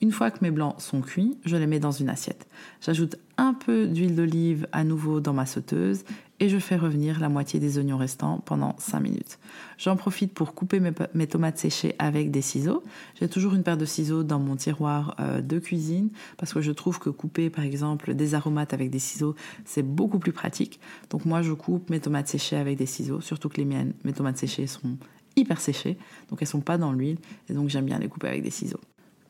Une 0.01 0.11
fois 0.11 0.31
que 0.31 0.39
mes 0.41 0.51
blancs 0.51 0.75
sont 0.79 1.01
cuits, 1.01 1.37
je 1.45 1.55
les 1.55 1.67
mets 1.67 1.79
dans 1.79 1.91
une 1.91 2.09
assiette. 2.09 2.47
J'ajoute 2.81 3.15
un 3.37 3.53
peu 3.53 3.87
d'huile 3.87 4.15
d'olive 4.15 4.67
à 4.71 4.83
nouveau 4.83 5.19
dans 5.19 5.33
ma 5.33 5.45
sauteuse 5.45 6.03
et 6.39 6.49
je 6.49 6.57
fais 6.57 6.75
revenir 6.75 7.19
la 7.19 7.29
moitié 7.29 7.59
des 7.59 7.77
oignons 7.77 7.97
restants 7.97 8.39
pendant 8.45 8.75
5 8.77 8.99
minutes. 8.99 9.39
J'en 9.77 9.95
profite 9.95 10.33
pour 10.33 10.53
couper 10.53 10.79
mes, 10.79 11.27
tomates 11.27 11.57
séchées 11.57 11.95
avec 11.99 12.31
des 12.31 12.41
ciseaux. 12.41 12.83
J'ai 13.19 13.29
toujours 13.29 13.53
une 13.53 13.63
paire 13.63 13.77
de 13.77 13.85
ciseaux 13.85 14.23
dans 14.23 14.39
mon 14.39 14.55
tiroir 14.55 15.15
euh, 15.19 15.41
de 15.41 15.59
cuisine 15.59 16.09
parce 16.37 16.53
que 16.53 16.61
je 16.61 16.71
trouve 16.71 16.99
que 16.99 17.09
couper 17.09 17.49
par 17.49 17.63
exemple 17.63 18.13
des 18.13 18.35
aromates 18.35 18.73
avec 18.73 18.89
des 18.89 18.99
ciseaux, 18.99 19.35
c'est 19.65 19.83
beaucoup 19.83 20.19
plus 20.19 20.33
pratique. 20.33 20.79
Donc 21.09 21.25
moi 21.25 21.41
je 21.41 21.53
coupe 21.53 21.89
mes 21.89 21.99
tomates 21.99 22.27
séchées 22.27 22.57
avec 22.57 22.77
des 22.77 22.87
ciseaux, 22.87 23.21
surtout 23.21 23.49
que 23.49 23.57
les 23.57 23.65
miennes, 23.65 23.93
mes 24.03 24.13
tomates 24.13 24.37
séchées 24.37 24.67
sont 24.67 24.97
hyper 25.35 25.59
séchées, 25.61 25.97
donc 26.29 26.41
elles 26.41 26.47
sont 26.47 26.61
pas 26.61 26.77
dans 26.77 26.91
l'huile 26.91 27.17
et 27.49 27.53
donc 27.53 27.69
j'aime 27.69 27.85
bien 27.85 27.99
les 27.99 28.07
couper 28.07 28.27
avec 28.27 28.43
des 28.43 28.51
ciseaux. 28.51 28.81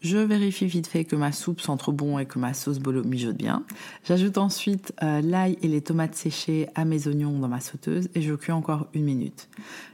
Je 0.03 0.17
vérifie 0.17 0.65
vite 0.65 0.87
fait 0.87 1.05
que 1.05 1.15
ma 1.15 1.31
soupe 1.31 1.61
sent 1.61 1.77
trop 1.79 1.93
bon 1.93 2.19
et 2.19 2.25
que 2.25 2.37
ma 2.37 2.53
sauce 2.53 2.79
bolo 2.79 3.05
mijote 3.05 3.37
bien. 3.37 3.63
J'ajoute 4.03 4.37
ensuite 4.37 4.93
euh, 5.01 5.21
l'ail 5.21 5.57
et 5.61 5.69
les 5.69 5.79
tomates 5.79 6.15
séchées 6.15 6.67
à 6.75 6.83
mes 6.83 7.07
oignons 7.07 7.39
dans 7.39 7.47
ma 7.47 7.61
sauteuse 7.61 8.09
et 8.13 8.21
je 8.21 8.33
cuis 8.33 8.51
encore 8.51 8.87
une 8.93 9.05
minute. 9.05 9.47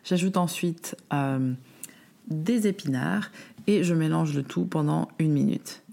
J'ajoute 0.04 0.38
ensuite 0.38 0.98
euh, 1.14 1.54
des 2.28 2.66
épinards 2.66 3.30
et 3.68 3.84
je 3.84 3.94
mélange 3.94 4.36
le 4.36 4.42
tout 4.42 4.66
pendant 4.66 5.10
une 5.20 5.32
minute. 5.32 5.84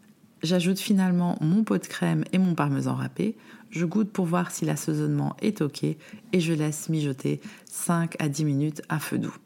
J'ajoute 0.43 0.79
finalement 0.79 1.37
mon 1.43 1.63
pot 1.63 1.77
de 1.77 1.87
crème 1.87 2.25
et 2.33 2.39
mon 2.39 2.55
parmesan 2.55 2.95
râpé. 2.95 3.37
Je 3.69 3.85
goûte 3.85 4.11
pour 4.11 4.25
voir 4.25 4.51
si 4.51 4.65
l'assaisonnement 4.65 5.37
est 5.43 5.61
ok 5.61 5.85
et 5.85 5.97
je 6.41 6.55
laisse 6.55 6.89
mijoter 6.89 7.43
5 7.67 8.17
à 8.19 8.31
10 8.31 8.47
minutes 8.47 8.83
à 8.89 8.99
feu 8.99 9.19
doux. 9.19 9.37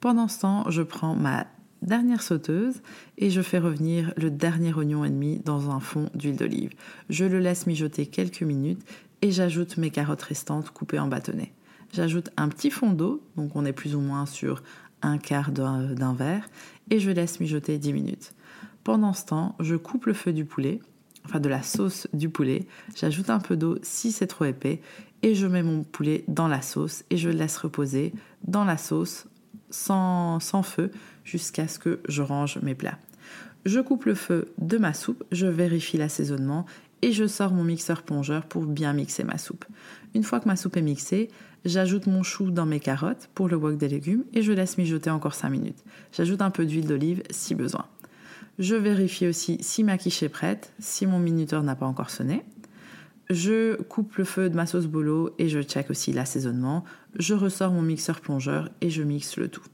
Pendant 0.00 0.26
ce 0.26 0.40
temps, 0.40 0.68
je 0.70 0.82
prends 0.82 1.14
ma 1.14 1.46
dernière 1.82 2.22
sauteuse 2.22 2.80
et 3.18 3.30
je 3.30 3.42
fais 3.42 3.58
revenir 3.58 4.12
le 4.16 4.30
dernier 4.30 4.72
oignon 4.72 5.04
et 5.04 5.10
demi 5.10 5.40
dans 5.44 5.70
un 5.70 5.80
fond 5.80 6.08
d'huile 6.14 6.36
d'olive. 6.36 6.70
Je 7.10 7.24
le 7.24 7.38
laisse 7.38 7.66
mijoter 7.66 8.06
quelques 8.06 8.42
minutes 8.42 8.82
et 9.20 9.30
j'ajoute 9.30 9.76
mes 9.76 9.90
carottes 9.90 10.22
restantes 10.22 10.70
coupées 10.70 10.98
en 10.98 11.08
bâtonnets. 11.08 11.52
J'ajoute 11.92 12.30
un 12.36 12.48
petit 12.48 12.70
fond 12.70 12.92
d'eau, 12.92 13.22
donc 13.36 13.54
on 13.54 13.66
est 13.66 13.72
plus 13.72 13.94
ou 13.94 14.00
moins 14.00 14.26
sur 14.26 14.62
un 15.02 15.18
quart 15.18 15.50
d'un 15.50 16.14
verre, 16.14 16.48
et 16.90 17.00
je 17.00 17.10
laisse 17.10 17.40
mijoter 17.40 17.78
10 17.78 17.92
minutes. 17.92 18.34
Pendant 18.84 19.12
ce 19.12 19.26
temps, 19.26 19.56
je 19.60 19.76
coupe 19.76 20.06
le 20.06 20.14
feu 20.14 20.32
du 20.32 20.44
poulet, 20.44 20.80
enfin 21.24 21.40
de 21.40 21.48
la 21.48 21.62
sauce 21.62 22.06
du 22.12 22.30
poulet, 22.30 22.66
j'ajoute 22.96 23.30
un 23.30 23.40
peu 23.40 23.56
d'eau 23.56 23.78
si 23.82 24.12
c'est 24.12 24.26
trop 24.26 24.44
épais, 24.44 24.80
et 25.22 25.34
je 25.34 25.46
mets 25.46 25.62
mon 25.62 25.84
poulet 25.84 26.24
dans 26.28 26.48
la 26.48 26.62
sauce 26.62 27.04
et 27.10 27.16
je 27.16 27.28
le 27.28 27.36
laisse 27.36 27.56
reposer 27.56 28.12
dans 28.44 28.64
la 28.64 28.76
sauce 28.76 29.26
sans, 29.70 30.40
sans 30.40 30.62
feu 30.62 30.90
jusqu'à 31.24 31.68
ce 31.68 31.78
que 31.78 32.00
je 32.08 32.22
range 32.22 32.58
mes 32.62 32.74
plats. 32.74 32.98
Je 33.64 33.80
coupe 33.80 34.06
le 34.06 34.14
feu 34.14 34.52
de 34.58 34.76
ma 34.78 34.92
soupe, 34.92 35.22
je 35.30 35.46
vérifie 35.46 35.96
l'assaisonnement 35.96 36.66
et 37.02 37.12
je 37.12 37.26
sors 37.26 37.52
mon 37.52 37.64
mixeur 37.64 38.02
plongeur 38.02 38.46
pour 38.46 38.64
bien 38.64 38.92
mixer 38.92 39.24
ma 39.24 39.38
soupe. 39.38 39.64
Une 40.14 40.24
fois 40.24 40.40
que 40.40 40.48
ma 40.48 40.56
soupe 40.56 40.76
est 40.76 40.82
mixée, 40.82 41.28
j'ajoute 41.64 42.06
mon 42.06 42.22
chou 42.22 42.50
dans 42.50 42.66
mes 42.66 42.80
carottes 42.80 43.28
pour 43.34 43.48
le 43.48 43.56
wok 43.56 43.76
des 43.76 43.88
légumes 43.88 44.24
et 44.32 44.42
je 44.42 44.52
laisse 44.52 44.78
mijoter 44.78 45.10
encore 45.10 45.34
5 45.34 45.50
minutes. 45.50 45.84
J'ajoute 46.12 46.42
un 46.42 46.50
peu 46.50 46.64
d'huile 46.64 46.86
d'olive 46.86 47.22
si 47.30 47.54
besoin. 47.54 47.86
Je 48.58 48.74
vérifie 48.74 49.26
aussi 49.26 49.58
si 49.60 49.82
ma 49.82 49.98
quiche 49.98 50.22
est 50.22 50.28
prête, 50.28 50.72
si 50.78 51.06
mon 51.06 51.18
minuteur 51.18 51.62
n'a 51.62 51.74
pas 51.74 51.86
encore 51.86 52.10
sonné. 52.10 52.42
Je 53.30 53.80
coupe 53.82 54.16
le 54.16 54.24
feu 54.24 54.50
de 54.50 54.56
ma 54.56 54.66
sauce 54.66 54.86
bolo 54.86 55.34
et 55.38 55.48
je 55.48 55.62
check 55.62 55.90
aussi 55.90 56.12
l'assaisonnement. 56.12 56.84
Je 57.18 57.34
ressors 57.34 57.72
mon 57.72 57.82
mixeur 57.82 58.20
plongeur 58.20 58.68
et 58.80 58.90
je 58.90 59.02
mixe 59.02 59.36
le 59.36 59.48
tout. 59.48 59.64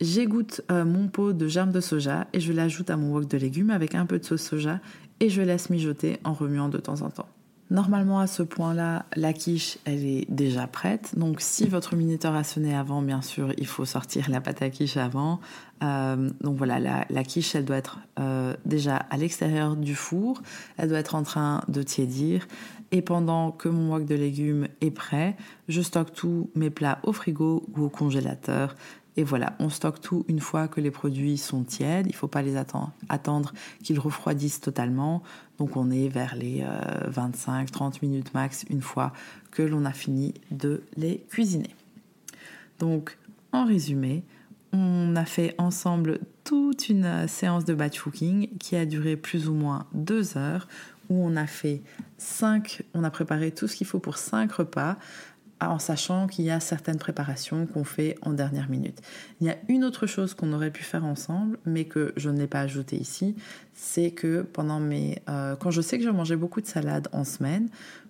J'égoutte 0.00 0.62
euh, 0.70 0.84
mon 0.84 1.08
pot 1.08 1.32
de 1.32 1.46
germe 1.46 1.72
de 1.72 1.80
soja 1.80 2.26
et 2.32 2.40
je 2.40 2.52
l'ajoute 2.52 2.88
à 2.88 2.96
mon 2.96 3.12
wok 3.12 3.28
de 3.28 3.36
légumes 3.36 3.70
avec 3.70 3.94
un 3.94 4.06
peu 4.06 4.18
de 4.18 4.24
sauce 4.24 4.42
soja 4.42 4.80
et 5.20 5.28
je 5.28 5.42
laisse 5.42 5.68
mijoter 5.68 6.18
en 6.24 6.32
remuant 6.32 6.70
de 6.70 6.78
temps 6.78 7.02
en 7.02 7.10
temps. 7.10 7.28
Normalement, 7.70 8.18
à 8.18 8.26
ce 8.26 8.42
point-là, 8.42 9.06
la 9.14 9.32
quiche, 9.32 9.78
elle 9.84 10.04
est 10.04 10.28
déjà 10.28 10.66
prête. 10.66 11.16
Donc, 11.16 11.40
si 11.40 11.68
votre 11.68 11.94
minuteur 11.94 12.34
a 12.34 12.42
sonné 12.42 12.74
avant, 12.74 13.00
bien 13.00 13.22
sûr, 13.22 13.52
il 13.58 13.66
faut 13.66 13.84
sortir 13.84 14.28
la 14.28 14.40
pâte 14.40 14.60
à 14.62 14.70
quiche 14.70 14.96
avant. 14.96 15.38
Euh, 15.84 16.30
donc 16.40 16.56
voilà, 16.56 16.80
la, 17.08 17.24
quiche, 17.24 17.54
elle 17.54 17.64
doit 17.64 17.76
être 17.76 18.00
euh, 18.18 18.56
déjà 18.64 18.96
à 18.96 19.16
l'extérieur 19.16 19.76
du 19.76 19.94
four. 19.94 20.42
Elle 20.78 20.88
doit 20.88 20.98
être 20.98 21.14
en 21.14 21.22
train 21.22 21.62
de 21.68 21.84
tiédir. 21.84 22.48
Et 22.90 23.02
pendant 23.02 23.52
que 23.52 23.68
mon 23.68 23.92
wok 23.92 24.04
de 24.04 24.16
légumes 24.16 24.66
est 24.80 24.90
prêt, 24.90 25.36
je 25.68 25.80
stocke 25.80 26.12
tous 26.12 26.50
mes 26.56 26.70
plats 26.70 26.98
au 27.04 27.12
frigo 27.12 27.68
ou 27.76 27.84
au 27.84 27.88
congélateur. 27.88 28.74
Et 29.20 29.22
voilà, 29.22 29.52
on 29.58 29.68
stocke 29.68 30.00
tout 30.00 30.24
une 30.28 30.40
fois 30.40 30.66
que 30.66 30.80
les 30.80 30.90
produits 30.90 31.36
sont 31.36 31.62
tièdes. 31.62 32.06
Il 32.06 32.12
ne 32.12 32.16
faut 32.16 32.26
pas 32.26 32.40
les 32.40 32.56
attendre, 32.56 32.90
attendre 33.10 33.52
qu'ils 33.84 34.00
refroidissent 34.00 34.62
totalement. 34.62 35.22
Donc 35.58 35.76
on 35.76 35.90
est 35.90 36.08
vers 36.08 36.34
les 36.36 36.64
25-30 37.10 37.16
euh, 37.18 37.90
minutes 38.00 38.32
max 38.32 38.64
une 38.70 38.80
fois 38.80 39.12
que 39.50 39.60
l'on 39.60 39.84
a 39.84 39.92
fini 39.92 40.32
de 40.50 40.84
les 40.96 41.18
cuisiner. 41.28 41.68
Donc 42.78 43.18
en 43.52 43.66
résumé, 43.66 44.22
on 44.72 45.14
a 45.16 45.26
fait 45.26 45.54
ensemble 45.58 46.20
toute 46.44 46.88
une 46.88 47.04
euh, 47.04 47.28
séance 47.28 47.66
de 47.66 47.74
batch 47.74 48.00
cooking 48.00 48.48
qui 48.56 48.74
a 48.74 48.86
duré 48.86 49.16
plus 49.16 49.50
ou 49.50 49.52
moins 49.52 49.84
deux 49.92 50.38
heures 50.38 50.66
où 51.10 51.26
on 51.26 51.36
a 51.36 51.46
fait 51.46 51.82
cinq, 52.16 52.84
on 52.94 53.04
a 53.04 53.10
préparé 53.10 53.50
tout 53.50 53.68
ce 53.68 53.76
qu'il 53.76 53.86
faut 53.86 53.98
pour 53.98 54.16
cinq 54.16 54.52
repas 54.52 54.96
en 55.68 55.78
sachant 55.78 56.26
qu'il 56.26 56.44
y 56.44 56.50
a 56.50 56.60
certaines 56.60 56.98
préparations 56.98 57.66
qu'on 57.66 57.84
fait 57.84 58.16
en 58.22 58.32
dernière 58.32 58.70
minute. 58.70 59.00
Il 59.40 59.46
y 59.46 59.50
a 59.50 59.56
une 59.68 59.84
autre 59.84 60.06
chose 60.06 60.34
qu'on 60.34 60.52
aurait 60.52 60.70
pu 60.70 60.82
faire 60.82 61.04
ensemble, 61.04 61.58
mais 61.66 61.84
que 61.84 62.12
je 62.16 62.30
ne 62.30 62.38
l'ai 62.38 62.46
pas 62.46 62.60
ajouté 62.60 62.96
ici, 62.96 63.34
c'est 63.74 64.10
que 64.10 64.42
pendant 64.42 64.80
mes, 64.80 65.22
euh, 65.28 65.56
quand 65.56 65.70
je 65.70 65.80
sais 65.80 65.98
que 65.98 66.04
je 66.04 66.10
mangeais 66.10 66.36
beaucoup 66.36 66.60
de 66.60 66.66
salade 66.66 67.08
en 67.12 67.24
semaine, 67.24 67.68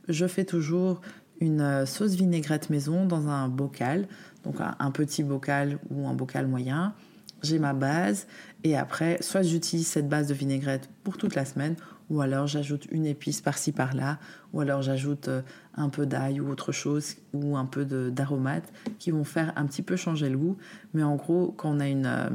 je 0.08 0.26
fais 0.26 0.44
toujours 0.44 1.00
une 1.40 1.60
euh, 1.60 1.86
sauce 1.86 2.12
vinaigrette 2.12 2.70
maison 2.70 3.06
dans 3.06 3.28
un 3.28 3.48
bocal, 3.48 4.06
donc 4.44 4.56
un 4.60 4.90
petit 4.90 5.22
bocal 5.22 5.78
ou 5.90 6.06
un 6.06 6.14
bocal 6.14 6.46
moyen. 6.46 6.94
J'ai 7.42 7.58
ma 7.58 7.72
base 7.72 8.26
et 8.64 8.76
après, 8.76 9.18
soit 9.22 9.42
j'utilise 9.42 9.86
cette 9.86 10.08
base 10.08 10.28
de 10.28 10.34
vinaigrette 10.34 10.90
pour 11.02 11.16
toute 11.16 11.34
la 11.34 11.44
semaine, 11.44 11.76
ou 12.10 12.20
alors 12.20 12.46
j'ajoute 12.46 12.86
une 12.90 13.06
épice 13.06 13.40
par-ci 13.40 13.72
par-là, 13.72 14.18
ou 14.52 14.60
alors 14.60 14.82
j'ajoute 14.82 15.28
euh, 15.28 15.42
un 15.76 15.88
peu 15.88 16.06
d'ail 16.06 16.40
ou 16.40 16.50
autre 16.50 16.72
chose, 16.72 17.16
ou 17.32 17.56
un 17.56 17.66
peu 17.66 17.84
d'aromates 17.84 18.72
qui 18.98 19.12
vont 19.12 19.24
faire 19.24 19.52
un 19.56 19.66
petit 19.66 19.82
peu 19.82 19.96
changer 19.96 20.28
le 20.28 20.36
goût. 20.36 20.56
Mais 20.92 21.02
en 21.02 21.16
gros, 21.16 21.54
quand 21.56 21.70
on 21.70 21.80
a 21.80 21.88
une, 21.88 22.06
euh, 22.06 22.28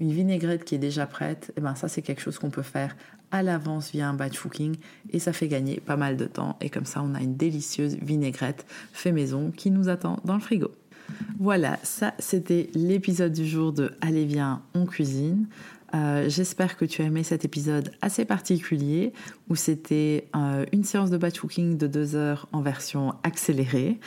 une 0.00 0.12
vinaigrette 0.12 0.64
qui 0.64 0.74
est 0.74 0.78
déjà 0.78 1.06
prête, 1.06 1.50
et 1.50 1.54
eh 1.58 1.60
ben 1.60 1.74
ça 1.74 1.88
c'est 1.88 2.02
quelque 2.02 2.20
chose 2.20 2.38
qu'on 2.38 2.50
peut 2.50 2.62
faire 2.62 2.96
à 3.30 3.42
l'avance 3.42 3.90
via 3.90 4.08
un 4.08 4.14
batch 4.14 4.38
cooking 4.38 4.76
et 5.10 5.18
ça 5.18 5.32
fait 5.32 5.48
gagner 5.48 5.80
pas 5.80 5.96
mal 5.96 6.16
de 6.16 6.26
temps. 6.26 6.56
Et 6.60 6.70
comme 6.70 6.84
ça, 6.84 7.02
on 7.02 7.14
a 7.16 7.20
une 7.20 7.36
délicieuse 7.36 7.96
vinaigrette 7.96 8.64
fait 8.92 9.10
maison 9.10 9.50
qui 9.50 9.72
nous 9.72 9.88
attend 9.88 10.20
dans 10.24 10.34
le 10.34 10.40
frigo. 10.40 10.70
Voilà, 11.38 11.78
ça 11.82 12.14
c'était 12.18 12.70
l'épisode 12.74 13.32
du 13.32 13.46
jour 13.46 13.72
de 13.72 13.92
Allez 14.00 14.24
viens, 14.24 14.62
on 14.74 14.86
cuisine. 14.86 15.46
Euh, 15.94 16.28
j'espère 16.28 16.76
que 16.76 16.84
tu 16.84 17.02
as 17.02 17.04
aimé 17.04 17.22
cet 17.22 17.44
épisode 17.44 17.92
assez 18.02 18.24
particulier 18.24 19.12
où 19.50 19.56
c'était 19.56 20.28
euh, 20.34 20.64
une 20.72 20.84
séance 20.84 21.10
de 21.10 21.18
batch 21.18 21.38
cooking 21.38 21.76
de 21.76 21.86
deux 21.86 22.16
heures 22.16 22.48
en 22.52 22.62
version 22.62 23.14
accélérée. 23.22 23.98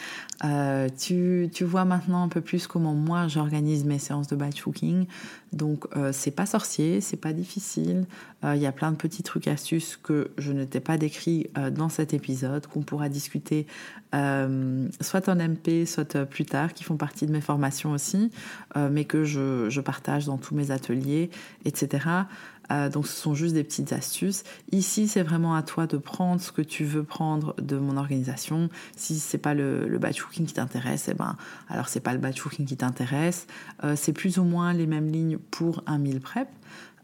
Euh, 0.43 0.87
tu, 0.97 1.49
tu, 1.53 1.63
vois 1.63 1.85
maintenant 1.85 2.23
un 2.23 2.27
peu 2.27 2.41
plus 2.41 2.65
comment 2.67 2.93
moi 2.93 3.27
j'organise 3.27 3.85
mes 3.85 3.99
séances 3.99 4.27
de 4.27 4.35
batch 4.35 4.61
cooking. 4.61 5.05
Donc 5.53 5.85
c'est 6.11 6.31
pas 6.31 6.45
sorcier, 6.45 6.99
c'est 6.99 7.17
pas 7.17 7.31
difficile. 7.31 8.05
Il 8.43 8.57
y 8.57 8.65
a 8.65 8.71
plein 8.73 8.91
de 8.91 8.97
petits 8.97 9.23
trucs 9.23 9.47
astuces 9.47 9.95
que 9.95 10.31
je 10.37 10.51
ne 10.51 10.65
t'ai 10.65 10.81
pas 10.81 10.97
décrits 10.97 11.49
dans 11.71 11.87
cet 11.87 12.13
épisode 12.13 12.67
qu'on 12.67 12.81
pourra 12.81 13.07
discuter 13.07 13.65
soit 14.11 15.29
en 15.29 15.35
MP, 15.35 15.85
soit 15.85 16.25
plus 16.25 16.45
tard, 16.45 16.73
qui 16.73 16.83
font 16.83 16.97
partie 16.97 17.25
de 17.27 17.31
mes 17.31 17.39
formations 17.39 17.91
aussi, 17.91 18.29
mais 18.75 19.05
que 19.05 19.23
je, 19.23 19.69
je, 19.69 19.79
partage 19.79 20.25
dans 20.25 20.37
tous 20.37 20.53
mes 20.53 20.71
ateliers, 20.71 21.29
etc. 21.63 22.25
Euh, 22.71 22.89
donc 22.89 23.07
ce 23.07 23.15
sont 23.15 23.33
juste 23.33 23.53
des 23.53 23.63
petites 23.63 23.93
astuces. 23.93 24.43
Ici, 24.71 25.07
c'est 25.07 25.23
vraiment 25.23 25.55
à 25.55 25.63
toi 25.63 25.87
de 25.87 25.97
prendre 25.97 26.41
ce 26.41 26.51
que 26.51 26.61
tu 26.61 26.83
veux 26.83 27.03
prendre 27.03 27.55
de 27.61 27.77
mon 27.77 27.97
organisation. 27.97 28.69
Si 28.95 29.19
c'est 29.19 29.37
pas 29.37 29.53
le, 29.53 29.87
le, 29.87 29.97
batch 29.99 30.21
cooking 30.21 30.45
qui 30.45 30.53
t'intéresse, 30.53 31.07
eh 31.09 31.13
ben 31.13 31.37
alors 31.69 31.89
c'est 31.89 31.99
pas 31.99 32.13
le 32.13 32.19
batch 32.19 32.41
cooking 32.41 32.65
qui 32.65 32.77
t'intéresse. 32.77 33.47
Euh, 33.83 33.95
c'est 33.95 34.13
plus 34.13 34.37
ou 34.37 34.43
moins 34.43 34.73
les 34.73 34.87
mêmes 34.87 35.09
lignes 35.09 35.37
pour 35.37 35.83
un 35.85 35.97
meal 35.97 36.19
prep. 36.19 36.49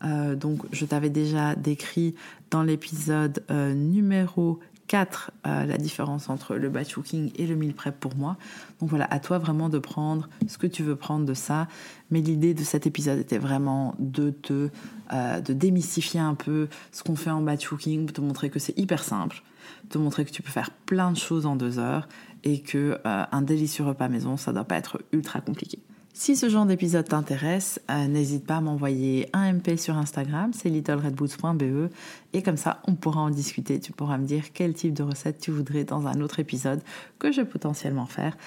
Euh, 0.04 0.36
donc 0.36 0.64
je 0.74 0.86
t'avais 0.86 1.10
déjà 1.10 1.56
décrit 1.56 2.16
dans 2.52 2.64
l'épisode 2.64 3.44
numéro 3.50 4.60
4 4.88 5.32
la 5.46 5.78
différence 5.78 6.30
entre 6.30 6.56
le 6.56 6.70
batch 6.70 6.94
cooking 6.94 7.32
et 7.36 7.48
le 7.48 7.56
meal 7.56 7.74
prep 7.74 8.00
pour 8.00 8.16
moi. 8.16 8.38
Donc 8.80 8.90
voilà, 8.90 9.08
à 9.10 9.20
toi 9.20 9.38
vraiment 9.38 9.70
de 9.70 9.80
prendre 9.80 10.30
ce 10.48 10.58
que 10.58 10.68
tu 10.68 10.84
veux 10.84 10.96
prendre 10.96 11.26
de 11.26 11.34
ça. 11.34 11.68
Mais 12.12 12.22
l'idée 12.22 12.54
de 12.54 12.64
cet 12.64 12.86
épisode 12.88 13.20
était 13.20 13.38
vraiment 13.38 13.96
de 14.00 14.30
te 14.30 14.70
euh, 15.12 15.42
de 15.42 15.54
démystifier 15.54 16.20
un 16.20 16.34
peu 16.34 16.68
ce 16.92 17.04
qu'on 17.04 17.16
fait 17.16 17.30
en 17.30 17.42
batch 17.42 17.68
cooking, 17.68 18.12
te 18.12 18.22
montrer 18.22 18.50
que 18.50 18.58
c'est 18.58 18.78
hyper 18.80 19.04
simple, 19.04 19.44
te 19.90 19.98
montrer 19.98 20.26
que 20.26 20.32
tu 20.32 20.42
peux 20.42 20.50
faire 20.50 20.72
plein 20.72 21.12
de 21.12 21.18
choses 21.18 21.46
en 21.46 21.56
deux 21.56 21.78
heures 21.78 22.08
et 22.44 22.62
que 22.62 23.00
euh, 23.06 23.24
un 23.32 23.42
délicieux 23.42 23.84
repas 23.84 24.08
maison, 24.08 24.38
ça 24.38 24.54
doit 24.54 24.64
pas 24.64 24.78
être 24.78 25.02
ultra 25.12 25.42
compliqué. 25.42 25.80
Si 26.16 26.36
ce 26.36 26.48
genre 26.48 26.68
d'épisode 26.68 27.08
t'intéresse, 27.08 27.82
euh, 27.90 28.06
n'hésite 28.06 28.46
pas 28.46 28.58
à 28.58 28.62
m'envoyer 28.62 29.30
un 29.34 29.52
MP 29.52 29.78
sur 29.78 29.98
Instagram, 29.98 30.52
c'est 30.54 30.70
littleredboots.be, 30.70 31.90
et 32.34 32.44
comme 32.44 32.56
ça, 32.56 32.82
on 32.88 32.94
pourra 32.94 33.22
en 33.22 33.32
discuter. 33.32 33.80
Tu 33.80 33.94
pourras 33.94 34.20
me 34.20 34.26
dire 34.26 34.54
quel 34.54 34.76
type 34.76 34.94
de 34.94 35.02
recette 35.02 35.40
tu 35.40 35.50
voudrais 35.50 35.86
dans 35.86 36.06
un 36.06 36.22
autre 36.22 36.40
épisode 36.40 36.82
que 37.18 37.32
je 37.32 37.42
vais 37.42 37.48
potentiellement 37.48 38.06
faire 38.06 38.38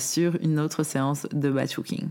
sur 0.00 0.36
une 0.42 0.58
autre 0.58 0.84
séance 0.84 1.26
de 1.32 1.50
batch 1.50 1.76
cooking. 1.76 2.08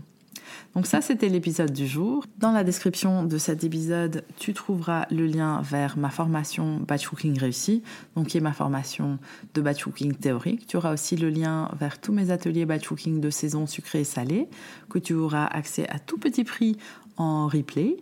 Donc 0.74 0.86
ça, 0.86 1.00
c'était 1.00 1.28
l'épisode 1.28 1.72
du 1.72 1.86
jour. 1.86 2.24
Dans 2.38 2.52
la 2.52 2.64
description 2.64 3.24
de 3.24 3.38
cet 3.38 3.64
épisode, 3.64 4.24
tu 4.36 4.54
trouveras 4.54 5.06
le 5.10 5.26
lien 5.26 5.60
vers 5.62 5.98
ma 5.98 6.10
formation 6.10 6.80
Batch 6.86 7.06
Cooking 7.06 7.38
réussi, 7.38 7.82
donc 8.16 8.28
qui 8.28 8.38
est 8.38 8.40
ma 8.40 8.52
formation 8.52 9.18
de 9.54 9.60
batch 9.60 9.84
cooking 9.84 10.14
théorique. 10.14 10.66
Tu 10.66 10.76
auras 10.76 10.92
aussi 10.92 11.16
le 11.16 11.30
lien 11.30 11.68
vers 11.78 12.00
tous 12.00 12.12
mes 12.12 12.30
ateliers 12.30 12.64
batch 12.64 12.86
cooking 12.86 13.20
de 13.20 13.30
saison 13.30 13.66
sucré 13.66 14.00
et 14.00 14.04
salé, 14.04 14.48
que 14.88 14.98
tu 14.98 15.14
auras 15.14 15.46
accès 15.46 15.88
à 15.88 15.98
tout 15.98 16.18
petit 16.18 16.44
prix 16.44 16.76
en 17.16 17.46
replay. 17.48 17.96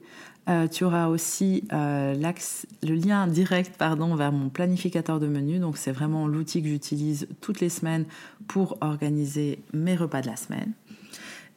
Euh, 0.48 0.66
tu 0.66 0.84
auras 0.84 1.08
aussi 1.08 1.64
euh, 1.72 2.14
le 2.82 2.94
lien 2.94 3.26
direct 3.26 3.76
pardon, 3.76 4.14
vers 4.14 4.32
mon 4.32 4.48
planificateur 4.48 5.20
de 5.20 5.26
menu. 5.26 5.58
Donc 5.58 5.76
c'est 5.76 5.92
vraiment 5.92 6.26
l'outil 6.26 6.62
que 6.62 6.68
j'utilise 6.68 7.28
toutes 7.40 7.60
les 7.60 7.68
semaines 7.68 8.06
pour 8.48 8.78
organiser 8.80 9.60
mes 9.72 9.96
repas 9.96 10.22
de 10.22 10.26
la 10.26 10.36
semaine. 10.36 10.72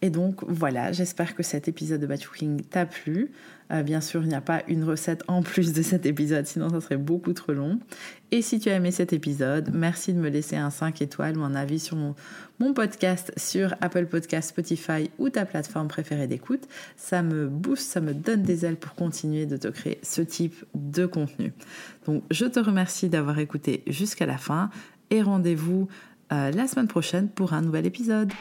Et 0.04 0.10
donc 0.10 0.44
voilà, 0.46 0.92
j'espère 0.92 1.34
que 1.34 1.44
cet 1.44 1.70
épisode 1.70 2.02
de 2.02 2.08
Batch 2.08 2.28
Cooking 2.28 2.62
t'a 2.64 2.86
plu. 2.86 3.32
Euh, 3.72 3.84
bien 3.84 4.02
sûr, 4.02 4.22
il 4.22 4.28
n'y 4.28 4.36
a 4.36 4.42
pas 4.42 4.62
une 4.68 4.84
recette 4.84 5.24
en 5.30 5.42
plus 5.42 5.72
de 5.72 5.82
cet 5.82 6.06
épisode, 6.06 6.46
sinon 6.46 6.70
ça 6.70 6.82
serait 6.82 6.98
beaucoup 6.98 7.32
trop 7.32 7.54
long. 7.54 7.80
Et 8.32 8.42
si 8.42 8.60
tu 8.60 8.70
as 8.70 8.76
aimé 8.76 8.92
cet 8.92 9.14
épisode, 9.14 9.72
merci 9.74 10.12
de 10.12 10.20
me 10.20 10.28
laisser 10.28 10.58
un 10.58 10.72
5 10.72 11.02
étoiles 11.02 11.38
ou 11.38 11.44
un 11.44 11.56
avis 11.56 11.80
sur 11.80 11.96
mon, 11.96 12.16
podcast 12.74 13.32
sur 13.38 13.76
Apple 13.80 14.08
Podcast, 14.08 14.50
Spotify 14.50 15.10
ou 15.20 15.30
ta 15.30 15.46
plateforme 15.46 15.88
préférée 15.88 16.28
d'écoute. 16.28 16.68
Ça 16.98 17.24
me 17.24 17.48
booste, 17.48 17.90
ça 17.90 18.02
me 18.02 18.14
donne 18.14 18.42
des 18.42 18.66
ailes 18.66 18.76
pour 18.76 18.96
continuer 18.96 19.46
de 19.46 19.56
te 19.56 19.70
créer 19.70 20.00
ce 20.04 20.22
type 20.22 20.66
de 20.76 21.06
contenu. 21.06 21.54
Donc 22.06 22.24
je 22.30 22.46
te 22.46 22.60
remercie 22.60 23.08
d'avoir 23.08 23.40
écouté 23.40 23.84
jusqu'à 23.88 24.26
la 24.26 24.38
fin 24.38 24.70
et 25.12 25.22
rendez-vous 25.22 25.88
euh, 26.34 26.52
la 26.52 26.68
semaine 26.68 26.90
prochaine 26.90 27.30
pour 27.30 27.54
un 27.54 27.62
nouvel 27.62 27.86
épisode. 27.86 28.34